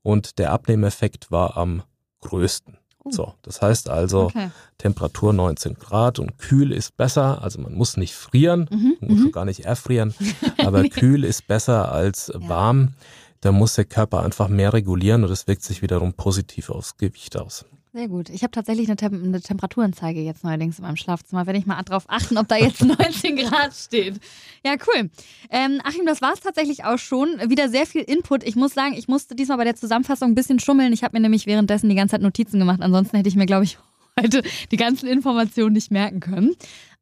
und 0.03 0.39
der 0.39 0.53
Abnehmeffekt 0.53 1.31
war 1.31 1.57
am 1.57 1.83
größten. 2.21 2.79
Oh. 3.05 3.11
So, 3.11 3.35
das 3.43 3.61
heißt 3.61 3.91
also 3.91 4.25
okay. 4.25 4.51
Temperatur 4.79 5.33
19 5.33 5.75
Grad 5.75 6.19
und 6.19 6.39
kühl 6.39 6.73
ist 6.73 6.97
besser. 6.97 7.43
Also 7.43 7.61
man 7.61 7.75
muss 7.75 7.97
nicht 7.97 8.15
frieren, 8.15 8.69
mhm. 8.71 8.97
man 9.01 9.11
muss 9.11 9.19
mhm. 9.19 9.23
schon 9.25 9.33
gar 9.33 9.45
nicht 9.45 9.65
erfrieren, 9.65 10.15
aber 10.59 10.85
kühl 10.85 11.25
ist 11.25 11.47
besser 11.47 11.91
als 11.91 12.31
ja. 12.33 12.49
warm. 12.49 12.95
Da 13.41 13.51
muss 13.51 13.75
der 13.75 13.87
Körper 13.87 14.23
einfach 14.23 14.49
mehr 14.49 14.73
regulieren 14.73 15.25
und 15.25 15.31
das 15.31 15.49
wirkt 15.49 15.65
sich 15.65 15.83
wiederum 15.83 16.15
positiv 16.15 16.71
aufs 16.71 16.97
Gewicht 16.97 17.37
aus. 17.37 17.65
Sehr 17.95 18.09
gut. 18.09 18.31
Ich 18.31 18.43
habe 18.43 18.53
tatsächlich 18.53 18.89
eine, 18.89 18.97
Tem 18.97 19.23
eine, 19.23 19.43
Temperaturanzeige 19.43 20.23
jetzt 20.23 20.45
neuerdings 20.45 20.79
in 20.79 20.85
meinem 20.85 20.97
Schlafzimmer. 20.97 21.45
Werde 21.45 21.59
ich 21.59 21.67
mal 21.67 21.81
darauf 21.83 22.05
achten, 22.09 22.39
ob 22.39 22.49
da 22.49 22.57
jetzt 22.57 22.83
19 22.85 23.37
Grad 23.37 23.75
steht. 23.75 24.19
Ja, 24.65 24.77
cool. 24.87 25.11
Ähm, 25.51 25.79
Achim, 25.85 26.07
das 26.07 26.23
war 26.23 26.33
es 26.33 26.41
tatsächlich 26.41 26.85
auch 26.85 26.97
schon. 26.97 27.29
Wieder 27.51 27.69
sehr 27.69 27.85
viel 27.85 28.01
Input. 28.01 28.45
Ich 28.45 28.57
muss 28.57 28.73
sagen, 28.73 28.95
ich 28.95 29.09
musste 29.09 29.35
diesmal 29.35 29.59
bei 29.59 29.65
der 29.65 29.77
Zusammenfassung 29.77 30.31
ein 30.31 30.35
bisschen 30.35 30.59
schummeln. 30.59 30.95
Ich 30.95 31.05
habe 31.05 31.15
mir 31.15 31.21
nämlich 31.21 31.45
währenddessen 31.45 31.91
die 31.91 31.95
ganze 31.95 32.13
Zeit 32.13 32.23
Notizen 32.23 32.59
gemacht. 32.59 32.81
Ansonsten 32.81 33.19
hätte 33.19 33.29
ich 33.29 33.37
mir, 33.37 33.45
glaube 33.45 33.65
ich, 33.65 33.77
heute 34.21 34.43
die 34.71 34.77
ganzen 34.79 35.07
Informationen 35.07 35.75
nicht 35.75 35.91
merken 35.91 36.21
können. 36.21 36.55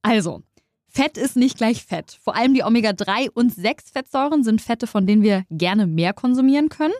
Also, 0.02 0.42
Fett 0.88 1.16
ist 1.16 1.36
nicht 1.36 1.56
gleich 1.56 1.84
Fett. 1.84 2.18
Vor 2.20 2.34
allem 2.34 2.52
die 2.52 2.64
Omega-3 2.64 3.30
und 3.32 3.54
6 3.54 3.92
Fettsäuren 3.92 4.42
sind 4.42 4.60
Fette, 4.60 4.88
von 4.88 5.06
denen 5.06 5.22
wir 5.22 5.44
gerne 5.50 5.86
mehr 5.86 6.12
konsumieren 6.14 6.68
können 6.68 6.94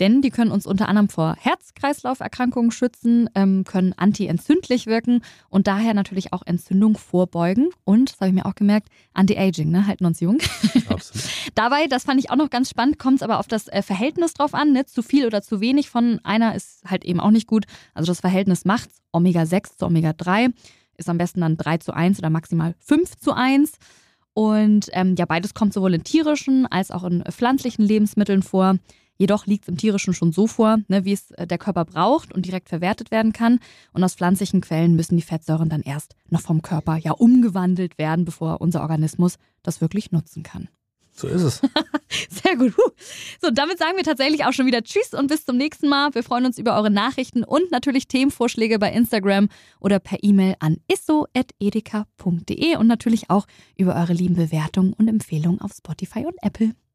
denn 0.00 0.22
die 0.22 0.30
können 0.30 0.50
uns 0.50 0.66
unter 0.66 0.88
anderem 0.88 1.08
vor 1.08 1.36
Herz-Kreislauf-Erkrankungen 1.38 2.70
schützen, 2.70 3.28
ähm, 3.34 3.64
können 3.64 3.92
anti-entzündlich 3.96 4.86
wirken 4.86 5.22
und 5.48 5.66
daher 5.66 5.94
natürlich 5.94 6.32
auch 6.32 6.42
Entzündung 6.44 6.96
vorbeugen. 6.96 7.70
Und, 7.84 8.12
das 8.12 8.20
habe 8.20 8.28
ich 8.28 8.34
mir 8.34 8.46
auch 8.46 8.54
gemerkt, 8.54 8.88
Anti-Aging, 9.14 9.70
ne? 9.70 9.86
halten 9.86 10.06
uns 10.06 10.20
jung. 10.20 10.38
Absolut. 10.88 11.28
Dabei, 11.54 11.86
das 11.86 12.04
fand 12.04 12.20
ich 12.20 12.30
auch 12.30 12.36
noch 12.36 12.50
ganz 12.50 12.70
spannend, 12.70 12.98
kommt 12.98 13.16
es 13.16 13.22
aber 13.22 13.38
auf 13.38 13.48
das 13.48 13.68
äh, 13.68 13.82
Verhältnis 13.82 14.34
drauf 14.34 14.54
an. 14.54 14.72
Ne? 14.72 14.86
Zu 14.86 15.02
viel 15.02 15.26
oder 15.26 15.42
zu 15.42 15.60
wenig 15.60 15.90
von 15.90 16.20
einer 16.24 16.54
ist 16.54 16.84
halt 16.86 17.04
eben 17.04 17.20
auch 17.20 17.30
nicht 17.30 17.46
gut. 17.46 17.66
Also 17.94 18.10
das 18.10 18.20
Verhältnis 18.20 18.64
macht 18.64 18.90
Omega-6 19.12 19.78
zu 19.78 19.86
Omega-3 19.86 20.52
ist 20.98 21.08
am 21.08 21.16
besten 21.16 21.40
dann 21.40 21.56
3 21.56 21.78
zu 21.78 21.94
1 21.94 22.18
oder 22.18 22.28
maximal 22.28 22.74
5 22.80 23.16
zu 23.16 23.32
1. 23.32 23.78
Und 24.34 24.88
ähm, 24.92 25.14
ja, 25.16 25.24
beides 25.24 25.54
kommt 25.54 25.72
sowohl 25.72 25.94
in 25.94 26.04
tierischen 26.04 26.66
als 26.66 26.90
auch 26.90 27.04
in 27.04 27.24
pflanzlichen 27.24 27.84
Lebensmitteln 27.84 28.42
vor. 28.42 28.76
Jedoch 29.18 29.46
liegt 29.46 29.64
es 29.64 29.68
im 29.68 29.76
Tierischen 29.76 30.14
schon 30.14 30.32
so 30.32 30.46
vor, 30.46 30.78
ne, 30.86 31.04
wie 31.04 31.12
es 31.12 31.32
äh, 31.32 31.46
der 31.46 31.58
Körper 31.58 31.84
braucht 31.84 32.32
und 32.32 32.46
direkt 32.46 32.68
verwertet 32.68 33.10
werden 33.10 33.32
kann. 33.32 33.58
Und 33.92 34.02
aus 34.04 34.14
pflanzlichen 34.14 34.60
Quellen 34.60 34.94
müssen 34.94 35.16
die 35.16 35.22
Fettsäuren 35.22 35.68
dann 35.68 35.82
erst 35.82 36.14
noch 36.30 36.40
vom 36.40 36.62
Körper 36.62 36.96
ja 36.96 37.12
umgewandelt 37.12 37.98
werden, 37.98 38.24
bevor 38.24 38.60
unser 38.60 38.80
Organismus 38.82 39.36
das 39.62 39.80
wirklich 39.80 40.12
nutzen 40.12 40.44
kann. 40.44 40.68
So 41.18 41.26
ist 41.26 41.42
es. 41.42 41.60
Sehr 42.30 42.56
gut. 42.56 42.74
So, 43.42 43.50
damit 43.50 43.78
sagen 43.78 43.96
wir 43.96 44.04
tatsächlich 44.04 44.44
auch 44.44 44.52
schon 44.52 44.66
wieder 44.66 44.82
Tschüss 44.82 45.14
und 45.14 45.26
bis 45.26 45.44
zum 45.44 45.56
nächsten 45.56 45.88
Mal. 45.88 46.14
Wir 46.14 46.22
freuen 46.22 46.46
uns 46.46 46.58
über 46.58 46.76
eure 46.76 46.90
Nachrichten 46.90 47.42
und 47.42 47.72
natürlich 47.72 48.06
Themenvorschläge 48.06 48.78
bei 48.78 48.92
Instagram 48.92 49.48
oder 49.80 49.98
per 49.98 50.22
E-Mail 50.22 50.54
an 50.60 50.76
isso.edeka.de 50.86 52.76
und 52.76 52.86
natürlich 52.86 53.30
auch 53.30 53.46
über 53.76 53.96
eure 53.96 54.12
lieben 54.12 54.36
Bewertungen 54.36 54.92
und 54.92 55.08
Empfehlungen 55.08 55.60
auf 55.60 55.72
Spotify 55.72 56.24
und 56.24 56.36
Apple. 56.40 56.74